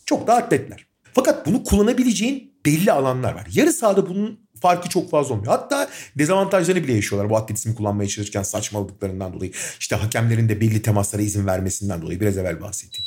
[0.07, 0.87] Çok da atletler.
[1.13, 3.47] Fakat bunu kullanabileceğin belli alanlar var.
[3.53, 5.53] Yarı sahada bunun farkı çok fazla olmuyor.
[5.53, 5.89] Hatta
[6.19, 9.53] dezavantajlarını bile yaşıyorlar bu atletizmi kullanmaya çalışırken saçmaladıklarından dolayı.
[9.81, 13.05] İşte hakemlerin de belli temaslara izin vermesinden dolayı biraz evvel bahsettim.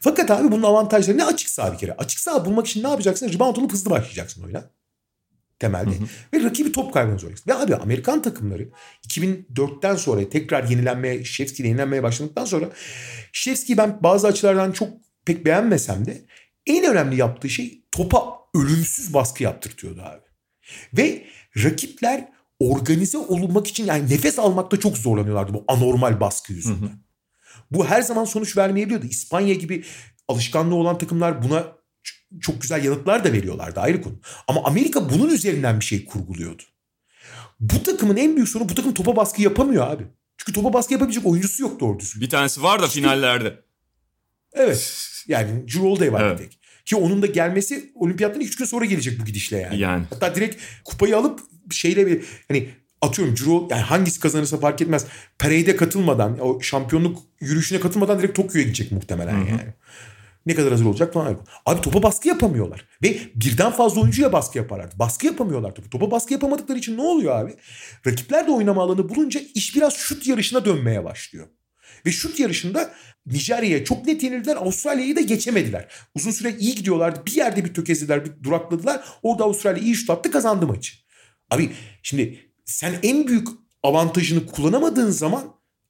[0.00, 1.92] Fakat abi bunun avantajları ne açık saha bir kere.
[1.92, 3.32] Açık saha bulmak için ne yapacaksın?
[3.32, 4.70] Rebound olup hızlı başlayacaksın oyuna.
[5.58, 5.90] Temelde.
[5.90, 6.06] Hı hı.
[6.34, 7.50] Ve rakibi top kaybına zorlayacaksın.
[7.50, 8.68] Ve abi Amerikan takımları
[9.08, 12.68] 2004'ten sonra tekrar yenilenmeye, Şevski ile yenilenmeye başladıktan sonra
[13.32, 14.88] Şevski'yi ben bazı açılardan çok
[15.24, 16.22] pek beğenmesem de
[16.66, 20.22] en önemli yaptığı şey topa ölümsüz baskı yaptırtıyordu abi.
[20.96, 21.26] Ve
[21.64, 22.28] rakipler
[22.60, 26.86] organize olmak için yani nefes almakta çok zorlanıyorlardı bu anormal baskı yüzünden.
[26.86, 26.98] Hı hı.
[27.70, 29.06] Bu her zaman sonuç vermeyebiliyordu.
[29.06, 29.84] İspanya gibi
[30.28, 31.76] alışkanlığı olan takımlar buna
[32.40, 34.14] çok güzel yanıtlar da veriyorlardı ayrı konu.
[34.48, 36.62] Ama Amerika bunun üzerinden bir şey kurguluyordu.
[37.60, 40.06] Bu takımın en büyük sorunu bu takım topa baskı yapamıyor abi.
[40.36, 42.22] Çünkü topa baskı yapabilecek oyuncusu yok doğru düzgün.
[42.22, 43.60] Bir tanesi var da işte, finallerde.
[44.52, 45.12] Evet.
[45.28, 46.38] Yani Drew Holiday var evet.
[46.38, 46.58] bir tek.
[46.84, 49.78] Ki onun da gelmesi olimpiyattan 3 gün sonra gelecek bu gidişle yani.
[49.78, 50.04] yani.
[50.10, 52.68] Hatta direkt kupayı alıp şeyle bir hani
[53.02, 55.06] atıyorum Drew yani hangisi kazanırsa fark etmez.
[55.38, 59.48] Parade'e katılmadan o şampiyonluk yürüyüşüne katılmadan direkt Tokyo'ya gidecek muhtemelen Hı-hı.
[59.48, 59.74] yani.
[60.46, 61.38] Ne kadar hazır olacak falan.
[61.66, 62.84] Abi topa baskı yapamıyorlar.
[63.02, 64.90] Ve birden fazla oyuncuya baskı yaparlar.
[64.98, 65.90] Baskı yapamıyorlar topa.
[65.90, 67.54] Topa baskı yapamadıkları için ne oluyor abi?
[68.06, 71.46] Rakipler de oynama alanı bulunca iş biraz şut yarışına dönmeye başlıyor.
[72.06, 72.94] Ve şut yarışında
[73.26, 74.56] Nijerya'ya çok net yenildiler.
[74.56, 75.88] Avustralya'yı da geçemediler.
[76.14, 77.26] Uzun süre iyi gidiyorlardı.
[77.26, 79.04] Bir yerde bir tökezlediler, bir durakladılar.
[79.22, 80.92] Orada Avustralya iyi şut attı, kazandı maçı.
[81.50, 81.70] Abi
[82.02, 83.48] şimdi sen en büyük
[83.82, 85.44] avantajını kullanamadığın zaman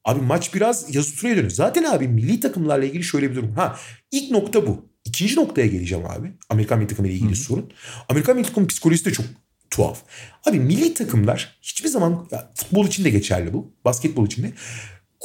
[0.04, 1.50] abi maç biraz yazı turaya dönüyor.
[1.50, 3.52] Zaten abi milli takımlarla ilgili şöyle bir durum.
[3.52, 3.78] Ha
[4.12, 4.88] ilk nokta bu.
[5.04, 6.32] İkinci noktaya geleceğim abi.
[6.50, 7.36] Amerikan milli takımı ile ilgili Hı.
[7.36, 7.72] sorun.
[8.08, 9.26] Amerikan milli takımı psikolojisi de çok
[9.70, 10.02] tuhaf.
[10.46, 13.74] Abi milli takımlar hiçbir zaman ya, futbol için de geçerli bu.
[13.84, 14.52] Basketbol için de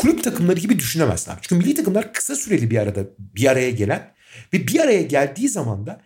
[0.02, 1.40] kulüp takımları gibi düşünemezsin abi.
[1.42, 4.14] Çünkü milli takımlar kısa süreli bir arada bir araya gelen
[4.54, 6.02] ve bir araya geldiği zaman da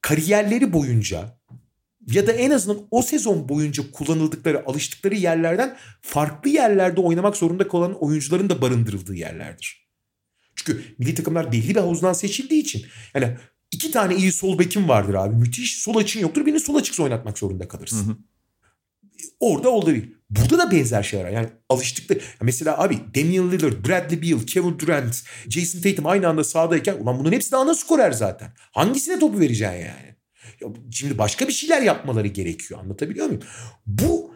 [0.00, 1.38] kariyerleri boyunca
[2.06, 8.04] ya da en azından o sezon boyunca kullanıldıkları, alıştıkları yerlerden farklı yerlerde oynamak zorunda kalan
[8.04, 9.88] oyuncuların da barındırıldığı yerlerdir.
[10.56, 13.36] Çünkü milli takımlar belli bir havuzdan seçildiği için yani
[13.72, 15.36] iki tane iyi sol bekim vardır abi.
[15.36, 16.46] Müthiş sol açın yoktur.
[16.46, 18.06] Birini sol açıksa oynatmak zorunda kalırsın.
[18.06, 18.16] Hı hı.
[19.40, 20.14] Orada oldu bir.
[20.30, 22.20] Burada da benzer şeyler Yani alıştıkları.
[22.42, 27.32] Mesela abi Damian Lillard, Bradley Beal, Kevin Durant, Jason Tatum aynı anda sahadayken ulan bunun
[27.32, 28.52] hepsi de ana skorer zaten.
[28.72, 30.14] Hangisine topu vereceksin yani?
[30.60, 32.80] Ya şimdi başka bir şeyler yapmaları gerekiyor.
[32.80, 33.42] Anlatabiliyor muyum?
[33.86, 34.34] Bu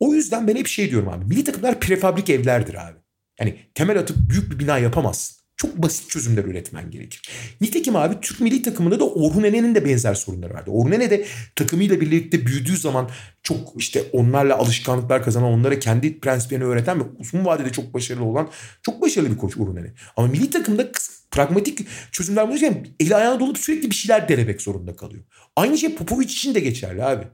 [0.00, 1.24] o yüzden ben hep şey diyorum abi.
[1.24, 2.98] Milli takımlar prefabrik evlerdir abi.
[3.40, 5.43] Yani temel atıp büyük bir bina yapamazsın.
[5.56, 7.22] Çok basit çözümler üretmen gerekir.
[7.60, 10.70] Nitekim abi Türk milli takımında da Orhun Ene'nin de benzer sorunları vardı.
[10.70, 11.26] Orhun Ene de
[11.56, 13.10] takımıyla birlikte büyüdüğü zaman
[13.42, 18.50] çok işte onlarla alışkanlıklar kazanan, onlara kendi prensiplerini öğreten ve uzun vadede çok başarılı olan
[18.82, 19.94] çok başarılı bir koç Orhun Ene.
[20.16, 20.92] Ama milli takımda
[21.30, 25.24] pragmatik çözümler bulurken eli ayağına dolup sürekli bir şeyler denemek zorunda kalıyor.
[25.56, 27.24] Aynı şey Popovic için de geçerli abi.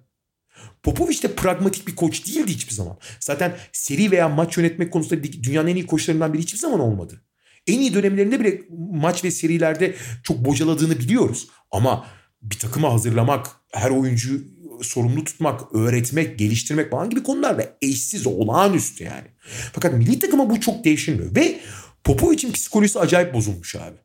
[0.83, 2.99] Popovic de pragmatik bir koç değildi hiçbir zaman.
[3.21, 7.23] Zaten seri veya maç yönetmek konusunda dünyanın en iyi koçlarından biri hiçbir zaman olmadı.
[7.71, 8.63] En iyi dönemlerinde bile
[8.93, 11.49] maç ve serilerde çok bocaladığını biliyoruz.
[11.71, 12.07] Ama
[12.43, 14.41] bir takıma hazırlamak, her oyuncu
[14.83, 19.29] sorumlu tutmak, öğretmek, geliştirmek falan gibi konularda eşsiz, olağanüstü yani.
[19.73, 21.35] Fakat milli takıma bu çok değişmiyor.
[21.37, 21.61] Ve
[22.05, 23.97] Popovic'in psikolojisi acayip bozulmuş abi.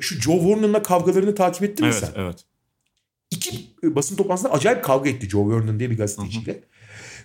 [0.00, 2.06] Şu Joe Vernon'la kavgalarını takip ettin evet, mi sen?
[2.06, 2.44] Evet, evet.
[3.30, 6.52] İki basın toplantısında acayip kavga etti Joe Vernon diye bir gazeteciyle.
[6.52, 6.62] Hı hı.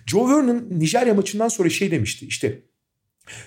[0.06, 2.62] Joe Vernon Nijerya maçından sonra şey demişti işte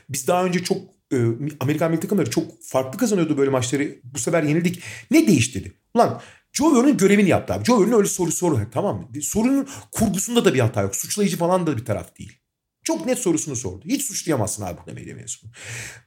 [0.09, 0.77] biz daha önce çok
[1.13, 1.17] e,
[1.59, 3.95] Amerikan milli takımları çok farklı kazanıyordu böyle maçları.
[4.03, 4.81] Bu sefer yenildik.
[5.11, 5.73] Ne değişti dedi.
[5.93, 6.21] Ulan
[6.53, 7.65] Joe Vernon görevini yaptı abi.
[7.65, 9.21] Joe Vernon öyle soru soru tamam mı?
[9.21, 10.95] Sorunun kurgusunda da bir hata yok.
[10.95, 12.39] Suçlayıcı falan da bir taraf değil.
[12.83, 13.85] Çok net sorusunu sordu.
[13.85, 15.51] Hiç suçlayamazsın abi bu medya mensubu.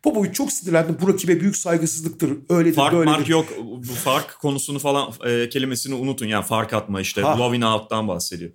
[0.03, 1.01] Popovic çok sinirlendi.
[1.01, 2.33] Bu rakibe büyük saygısızlıktır.
[2.49, 3.17] Öyledir fark, böyledir.
[3.17, 3.47] Fark yok.
[3.59, 6.27] Bu fark konusunu falan e, kelimesini unutun.
[6.27, 7.23] Yani fark atma işte.
[7.23, 7.39] Ha.
[7.39, 8.51] Blowing out'tan bahsediyor.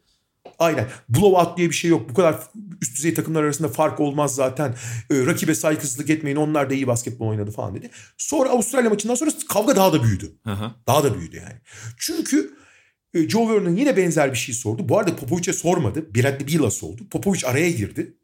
[0.61, 0.87] Aynen.
[1.09, 2.09] Blowout diye bir şey yok.
[2.09, 2.35] Bu kadar
[2.81, 4.75] üst düzey takımlar arasında fark olmaz zaten.
[5.11, 6.37] Ee, rakibe saygısızlık etmeyin.
[6.37, 7.89] Onlar da iyi basketbol oynadı falan dedi.
[8.17, 10.31] Sonra Avustralya maçından sonra kavga daha da büyüdü.
[10.45, 10.75] Aha.
[10.87, 11.61] Daha da büyüdü yani.
[11.97, 12.53] Çünkü
[13.13, 14.89] e, Joe Vernon yine benzer bir şey sordu.
[14.89, 16.15] Bu arada Popovic'e sormadı.
[16.15, 17.09] Bradley Beal'a sordu.
[17.09, 18.17] Popovic araya girdi.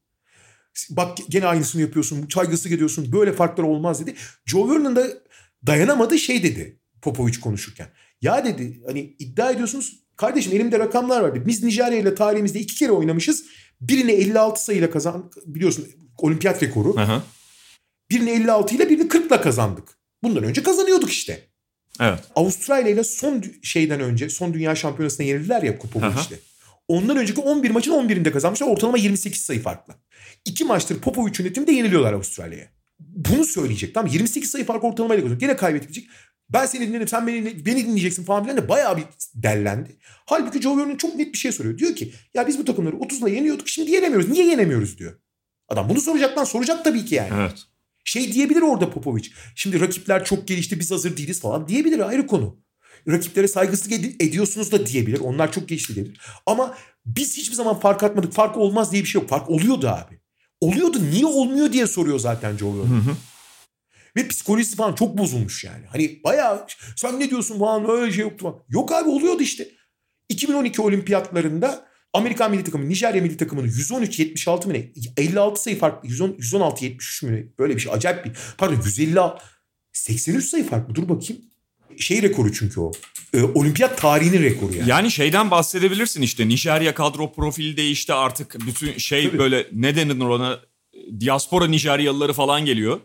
[0.90, 2.28] Bak gene aynısını yapıyorsun.
[2.34, 3.12] Saygısızlık ediyorsun.
[3.12, 4.16] Böyle farklar olmaz dedi.
[4.46, 5.08] Joe Vernon da
[5.68, 6.80] dayanamadı şey dedi.
[7.02, 7.88] Popovic konuşurken.
[8.22, 11.46] Ya dedi hani iddia ediyorsunuz kardeşim elimde rakamlar var.
[11.46, 13.46] Biz Nijerya ile tarihimizde iki kere oynamışız.
[13.82, 15.88] Birini 56 sayıyla kazan biliyorsun
[16.18, 17.00] olimpiyat rekoru.
[17.00, 17.24] Aha.
[18.12, 19.98] Birini 56 ile birini 40 ile kazandık.
[20.24, 21.48] Bundan önce kazanıyorduk işte.
[22.00, 22.20] Evet.
[22.36, 26.40] Avustralya ile son şeyden önce son dünya şampiyonasında yenildiler ya Popovic'le.
[26.88, 28.68] Ondan önceki 11 maçın 11'inde kazanmışlar.
[28.68, 29.94] Ortalama 28 sayı farklı.
[30.46, 32.68] İki maçtır Popovic yönetiminde yeniliyorlar Avustralya'ya.
[33.00, 33.94] Bunu söyleyecek.
[33.94, 35.40] Tamam 28 sayı fark ortalamayla kazanıyor.
[35.40, 36.08] Gene kaybedecek.
[36.50, 39.04] Ben seni dinledim sen beni, beni dinleyeceksin falan filan de bayağı bir
[39.36, 39.98] dellendi.
[40.26, 41.78] Halbuki Joe Vernon çok net bir şey soruyor.
[41.78, 44.30] Diyor ki ya biz bu takımları 30'la yeniyorduk şimdi yenemiyoruz.
[44.30, 45.20] Niye yenemiyoruz diyor.
[45.70, 47.30] Adam bunu soracak lan soracak tabii ki yani.
[47.42, 47.60] Evet.
[48.06, 49.24] Şey diyebilir orada Popovic.
[49.56, 52.60] Şimdi rakipler çok gelişti biz hazır değiliz falan diyebilir ayrı konu.
[53.08, 55.20] Rakiplere saygısızlık ed- ediyorsunuz da diyebilir.
[55.20, 56.22] Onlar çok gelişti diyebilir.
[56.46, 58.34] Ama biz hiçbir zaman fark atmadık.
[58.34, 59.30] Fark olmaz diye bir şey yok.
[59.30, 60.20] Fark oluyordu abi.
[60.62, 63.04] Oluyordu niye olmuyor diye soruyor zaten Joe Rogan.
[64.18, 65.86] Ve psikolojisi falan çok bozulmuş yani.
[65.92, 68.64] Hani bayağı sen ne diyorsun falan öyle şey yoktu falan.
[68.70, 69.68] Yok abi oluyordu işte.
[70.30, 74.92] 2012 olimpiyatlarında Amerikan milli takımı Nijerya milli takımını 113-76 mı ne?
[75.18, 75.80] 56 sayı.
[76.04, 77.46] 110, 116-73 mü ne?
[77.60, 78.32] Böyle bir şey acayip bir.
[78.58, 79.44] Pardon 156.
[79.94, 80.96] 83 sayı farklı.
[80.96, 81.42] Dur bakayım.
[81.98, 82.92] Şey rekoru çünkü o.
[83.34, 84.90] Ee, olimpiyat tarihinin rekoru yani.
[84.90, 89.40] Yani şeyden bahsedebilirsin işte Nijerya kadro profili değişti artık bütün şey Tabii.
[89.40, 90.60] böyle ne denir ona
[91.20, 93.00] diaspora Nijeryalıları falan geliyor.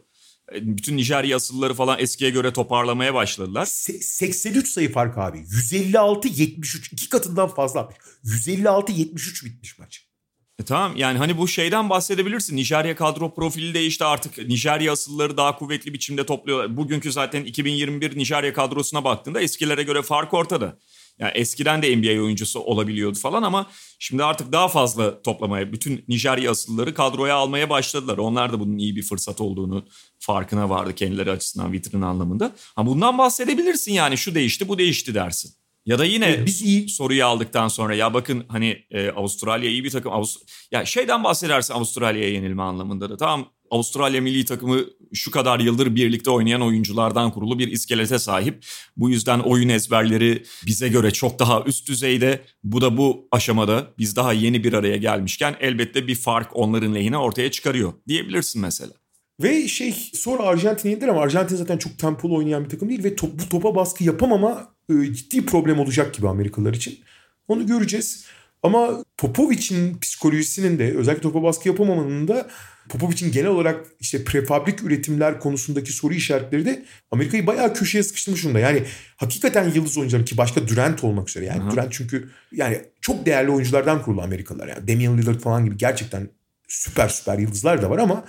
[0.55, 3.66] E, Bütün Nijerya asılları falan eskiye göre toparlamaya başladılar.
[3.66, 5.38] Se- 83 sayı fark abi.
[5.38, 6.92] 156-73.
[6.92, 7.98] iki katından fazla atmış.
[8.24, 10.07] 156-73 bitmiş maç.
[10.59, 12.57] E tamam yani hani bu şeyden bahsedebilirsin.
[12.57, 14.38] Nijerya kadro profili değişti artık.
[14.48, 16.76] Nijerya asılları daha kuvvetli biçimde topluyorlar.
[16.76, 20.78] Bugünkü zaten 2021 Nijerya kadrosuna baktığında eskilere göre fark ortada.
[21.18, 23.66] Yani eskiden de NBA oyuncusu olabiliyordu falan ama
[23.98, 28.18] şimdi artık daha fazla toplamaya, bütün Nijerya asılları kadroya almaya başladılar.
[28.18, 29.84] Onlar da bunun iyi bir fırsat olduğunu
[30.18, 32.52] farkına vardı kendileri açısından vitrin anlamında.
[32.76, 35.52] Ha bundan bahsedebilirsin yani şu değişti bu değişti dersin.
[35.86, 39.84] Ya da yine Evet, biz iyi- soruyu aldıktan sonra ya bakın hani e, Avustralya iyi
[39.84, 40.12] bir takım.
[40.12, 43.16] Avust ya şeyden bahsedersin Avustralya'ya yenilme anlamında da.
[43.16, 44.80] Tamam Avustralya milli takımı
[45.12, 48.64] şu kadar yıldır birlikte oynayan oyunculardan kurulu bir iskelete sahip.
[48.96, 52.40] Bu yüzden oyun ezberleri bize göre çok daha üst düzeyde.
[52.64, 57.18] Bu da bu aşamada biz daha yeni bir araya gelmişken elbette bir fark onların lehine
[57.18, 58.92] ortaya çıkarıyor diyebilirsin mesela.
[59.42, 63.16] Ve şey sonra Arjantin'e yendiler ama Arjantin zaten çok tempolu oynayan bir takım değil ve
[63.16, 66.98] top, bu topa baskı yapamama e, ciddi problem olacak gibi Amerikalılar için.
[67.48, 68.26] Onu göreceğiz.
[68.62, 72.48] Ama Popovic'in psikolojisinin de özellikle topa baskı yapamamanın da
[72.93, 78.59] Popovic'in genel olarak işte prefabrik üretimler konusundaki soru işaretleri de Amerika'yı bayağı köşeye sıkıştırmış durumda.
[78.59, 78.82] Yani
[79.16, 81.45] hakikaten yıldız oyuncular ki başka Durant olmak üzere.
[81.45, 81.70] Yani Hı hı.
[81.70, 84.68] Durant çünkü yani çok değerli oyunculardan kurulu Amerikalılar.
[84.68, 86.28] Yani Damian Lillard falan gibi gerçekten
[86.68, 88.24] süper süper yıldızlar da var ama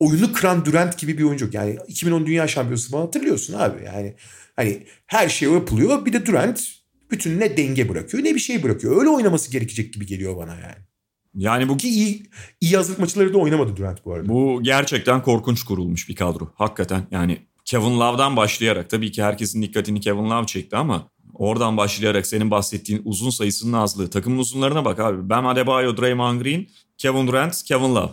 [0.00, 1.54] oyunu kıran Durant gibi bir oyuncu yok.
[1.54, 3.84] Yani 2010 Dünya Şampiyonası falan hatırlıyorsun abi.
[3.84, 4.14] Yani
[4.56, 6.06] hani her şey yapılıyor.
[6.06, 6.68] Bir de Durant
[7.10, 9.00] bütün ne denge bırakıyor ne bir şey bırakıyor.
[9.00, 10.91] Öyle oynaması gerekecek gibi geliyor bana yani.
[11.34, 12.22] Yani bu Ki iyi,
[12.60, 14.28] iyi hazırlık maçları da oynamadı Durant bu arada.
[14.28, 16.52] Bu gerçekten korkunç kurulmuş bir kadro.
[16.54, 22.26] Hakikaten yani Kevin Love'dan başlayarak tabii ki herkesin dikkatini Kevin Love çekti ama oradan başlayarak
[22.26, 24.10] senin bahsettiğin uzun sayısının azlığı.
[24.10, 25.28] Takımın uzunlarına bak abi.
[25.30, 26.66] Bam Adebayo, Draymond Green,
[26.98, 28.10] Kevin Durant, Kevin Love.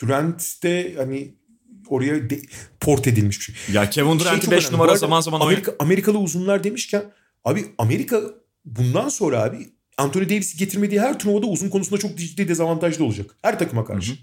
[0.00, 1.34] Durant de hani
[1.88, 2.40] oraya de,
[2.80, 3.74] port edilmiş bir şey.
[3.74, 4.74] Ya Kevin Şey Durant'i çok 5 önemli.
[4.74, 7.02] Numara zaman zaman Amerika, Amerikalı uzunlar demişken
[7.44, 8.20] abi Amerika
[8.64, 9.68] bundan sonra abi
[9.98, 13.36] Anthony Davis'i getirmediği her turnuvada uzun konusunda çok ciddi dezavantajlı olacak.
[13.42, 14.12] Her takıma karşı.
[14.12, 14.18] Hı hı.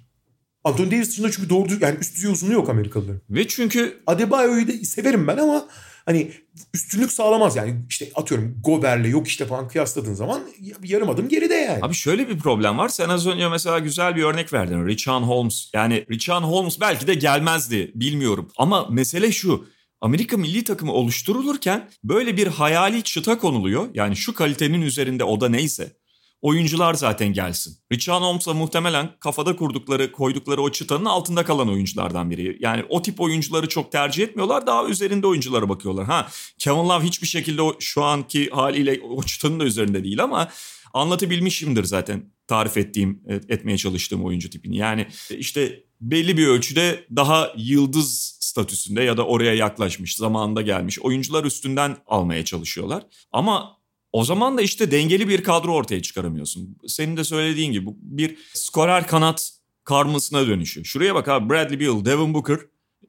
[0.64, 3.22] Anthony Davis dışında çünkü doğru yani üst düzey uzunluğu yok Amerikalıların.
[3.30, 5.68] Ve çünkü Adebayo'yu da severim ben ama
[6.06, 6.32] hani
[6.74, 10.42] üstünlük sağlamaz yani işte atıyorum Gober'le yok işte falan kıyasladığın zaman
[10.84, 11.80] yarım adım geride yani.
[11.82, 12.90] Abi şöyle bir problem var.
[12.90, 14.88] Sen az önce mesela güzel bir örnek verdin.
[14.88, 15.70] Richan Holmes.
[15.74, 18.52] Yani Richan Holmes belki de gelmezdi bilmiyorum.
[18.58, 19.68] Ama mesele şu.
[20.02, 23.90] Amerika milli takımı oluşturulurken böyle bir hayali çıta konuluyor.
[23.94, 25.98] Yani şu kalitenin üzerinde o da neyse.
[26.42, 27.78] Oyuncular zaten gelsin.
[27.92, 32.58] Richan Holmes'a muhtemelen kafada kurdukları, koydukları o çıtanın altında kalan oyunculardan biri.
[32.60, 34.68] Yani o tip oyuncuları çok tercih etmiyorlar.
[34.68, 36.06] Daha üzerinde oyunculara bakıyorlar.
[36.06, 36.28] Ha
[36.58, 40.50] Kevin Love hiçbir şekilde o, şu anki haliyle o çıtanın da üzerinde değil ama
[40.94, 44.78] anlatabilmişimdir zaten tarif ettiğim, et- etmeye çalıştığım oyuncu tipini.
[44.78, 51.44] Yani işte belli bir ölçüde daha yıldız statüsünde ya da oraya yaklaşmış, zamanında gelmiş oyuncular
[51.44, 53.04] üstünden almaya çalışıyorlar.
[53.32, 53.78] Ama
[54.14, 56.78] o zaman da işte dengeli bir kadro ortaya çıkaramıyorsun.
[56.88, 60.86] Senin de söylediğin gibi bir skorer kanat karmasına dönüşü.
[60.86, 62.60] Şuraya bak abi Bradley Beal, Devin Booker,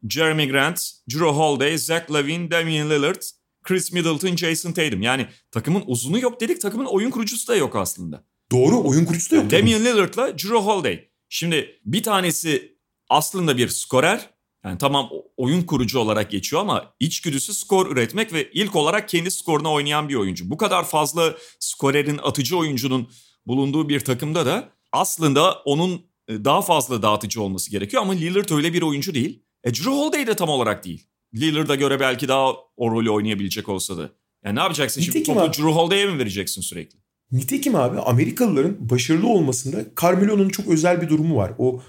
[0.08, 3.22] Jeremy Grant, Drew Holiday, Zach Lavine, Damian Lillard,
[3.62, 5.02] Chris Middleton, Jason Tatum.
[5.02, 8.24] Yani takımın uzunu yok dedik takımın oyun kurucusu da yok aslında.
[8.52, 9.50] Doğru oyun kurucusu da yok.
[9.50, 11.08] Damian Lillard'la Drew Holiday.
[11.28, 12.77] Şimdi bir tanesi
[13.08, 14.30] aslında bir skorer
[14.64, 19.72] Yani tamam oyun kurucu olarak geçiyor ama içgüdüsü skor üretmek ve ilk olarak kendi skoruna
[19.72, 20.50] oynayan bir oyuncu.
[20.50, 23.08] Bu kadar fazla skorerin atıcı oyuncunun
[23.46, 28.72] bulunduğu bir takımda da aslında onun e, daha fazla dağıtıcı olması gerekiyor ama Lillard öyle
[28.72, 29.42] bir oyuncu değil.
[29.64, 31.06] E Drew Holiday de tam olarak değil.
[31.34, 34.10] Lillard'a göre belki daha o rolü oynayabilecek olsa da.
[34.44, 35.18] Yani ne yapacaksın şimdi?
[35.18, 36.98] Nitekim Topu abi- Drew Holiday'e mi vereceksin sürekli?
[37.32, 41.52] Nitekim abi Amerikalıların başarılı olmasında Carmelo'nun çok özel bir durumu var.
[41.58, 41.80] O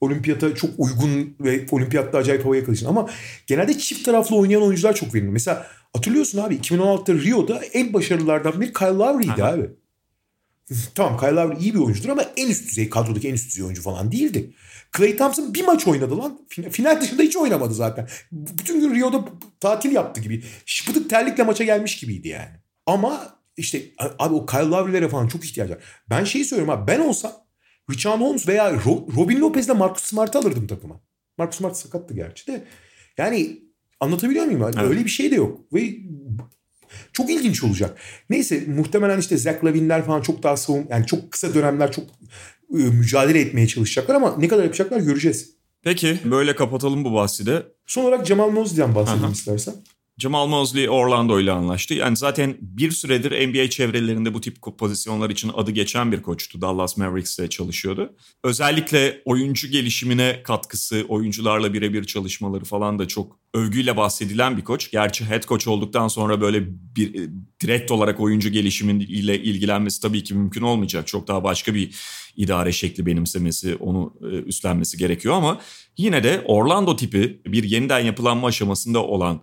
[0.00, 2.88] olimpiyata çok uygun ve olimpiyatta acayip hava yakalayıcı.
[2.88, 3.10] Ama
[3.46, 5.30] genelde çift taraflı oynayan oyuncular çok verimli.
[5.30, 9.52] Mesela hatırlıyorsun abi 2016'da Rio'da en başarılılardan biri Kyle Lowry'ydi Aha.
[9.52, 9.70] abi.
[10.94, 13.82] tamam Kyle Lowry iyi bir oyuncudur ama en üst düzey kadrodaki en üst düzey oyuncu
[13.82, 14.54] falan değildi.
[14.96, 16.40] Clay Thompson bir maç oynadı lan.
[16.48, 18.08] Final, final dışında hiç oynamadı zaten.
[18.32, 19.24] Bütün gün Rio'da
[19.60, 20.44] tatil yaptı gibi.
[20.66, 22.50] Şıpıdık terlikle maça gelmiş gibiydi yani.
[22.86, 23.82] Ama işte
[24.18, 25.78] abi o Kyle Lowry'lere falan çok ihtiyaç var.
[26.10, 27.32] Ben şeyi söylüyorum abi ben olsam
[27.90, 31.00] Richard Holmes veya Ro- Robin Lopez'le Marcus Smart'ı alırdım takıma.
[31.38, 32.64] Marcus Smart sakattı gerçi de.
[33.18, 33.60] Yani
[34.00, 34.60] anlatabiliyor muyum?
[34.60, 34.90] Yani Evet.
[34.90, 35.60] Öyle bir şey de yok.
[35.74, 35.94] Ve
[37.12, 37.98] çok ilginç olacak.
[38.30, 42.04] Neyse muhtemelen işte Zach Lavin'ler falan çok daha savun yani çok kısa dönemler çok
[42.70, 45.54] e, mücadele etmeye çalışacaklar ama ne kadar yapacaklar göreceğiz.
[45.82, 47.62] Peki böyle kapatalım bu bahsi de.
[47.86, 49.32] Son olarak Jamal Mosley'den bahsedelim Aha.
[49.32, 49.74] istersen.
[50.18, 51.94] Jamal Mosley Orlando ile anlaştı.
[51.94, 56.60] Yani zaten bir süredir NBA çevrelerinde bu tip pozisyonlar için adı geçen bir koçtu.
[56.60, 58.12] Dallas Mavericks'te çalışıyordu.
[58.44, 64.90] Özellikle oyuncu gelişimine katkısı, oyuncularla birebir çalışmaları falan da çok övgüyle bahsedilen bir koç.
[64.90, 67.28] Gerçi head coach olduktan sonra böyle bir e,
[67.62, 71.06] direkt olarak oyuncu gelişimiyle ilgilenmesi tabii ki mümkün olmayacak.
[71.06, 71.94] Çok daha başka bir
[72.36, 75.60] idare şekli benimsemesi, onu e, üstlenmesi gerekiyor ama
[75.96, 79.42] yine de Orlando tipi bir yeniden yapılanma aşamasında olan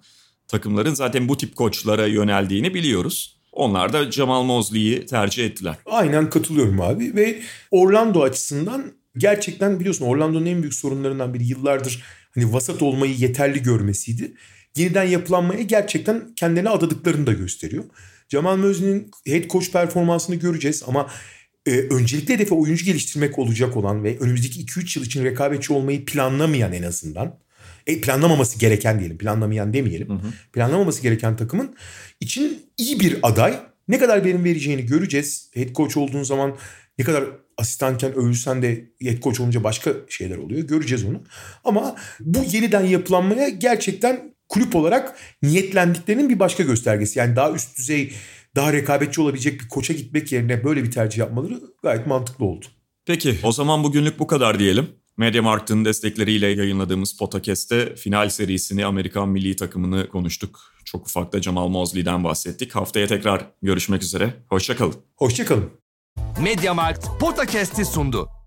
[0.51, 3.41] takımların zaten bu tip koçlara yöneldiğini biliyoruz.
[3.51, 5.75] Onlar da Jamal Mosley'i tercih ettiler.
[5.85, 7.41] Aynen katılıyorum abi ve
[7.71, 12.03] Orlando açısından gerçekten biliyorsun Orlando'nun en büyük sorunlarından biri yıllardır
[12.35, 14.33] hani vasat olmayı yeterli görmesiydi.
[14.75, 17.83] Yeniden yapılanmaya gerçekten kendilerine adadıklarını da gösteriyor.
[18.29, 21.09] Jamal Mosley'nin head coach performansını göreceğiz ama
[21.65, 26.73] e, öncelikli hedefi oyuncu geliştirmek olacak olan ve önümüzdeki 2-3 yıl için rekabetçi olmayı planlamayan
[26.73, 27.39] en azından
[27.87, 30.21] e, planlamaması gereken diyelim planlamayan demeyelim
[30.53, 31.75] planlamaması gereken takımın
[32.19, 35.49] için iyi bir aday ne kadar verim vereceğini göreceğiz.
[35.53, 36.57] Head coach olduğun zaman
[36.97, 37.23] ne kadar
[37.57, 40.67] asistanken övülsen de head coach olunca başka şeyler oluyor.
[40.67, 41.23] Göreceğiz onu.
[41.63, 47.19] Ama bu yeniden yapılanmaya gerçekten kulüp olarak niyetlendiklerinin bir başka göstergesi.
[47.19, 48.13] Yani daha üst düzey,
[48.55, 52.65] daha rekabetçi olabilecek bir koça gitmek yerine böyle bir tercih yapmaları gayet mantıklı oldu.
[53.05, 54.89] Peki o zaman bugünlük bu kadar diyelim.
[55.17, 60.59] Mediamarkt'ın destekleriyle yayınladığımız podcast'te final serisini Amerikan milli takımını konuştuk.
[60.85, 62.75] Çok ufakta Jamal Mosley'den bahsettik.
[62.75, 64.33] Haftaya tekrar görüşmek üzere.
[64.49, 64.95] Hoşçakalın.
[65.15, 65.69] Hoşçakalın.
[66.41, 68.40] Mediamarkt Podcast'i sundu.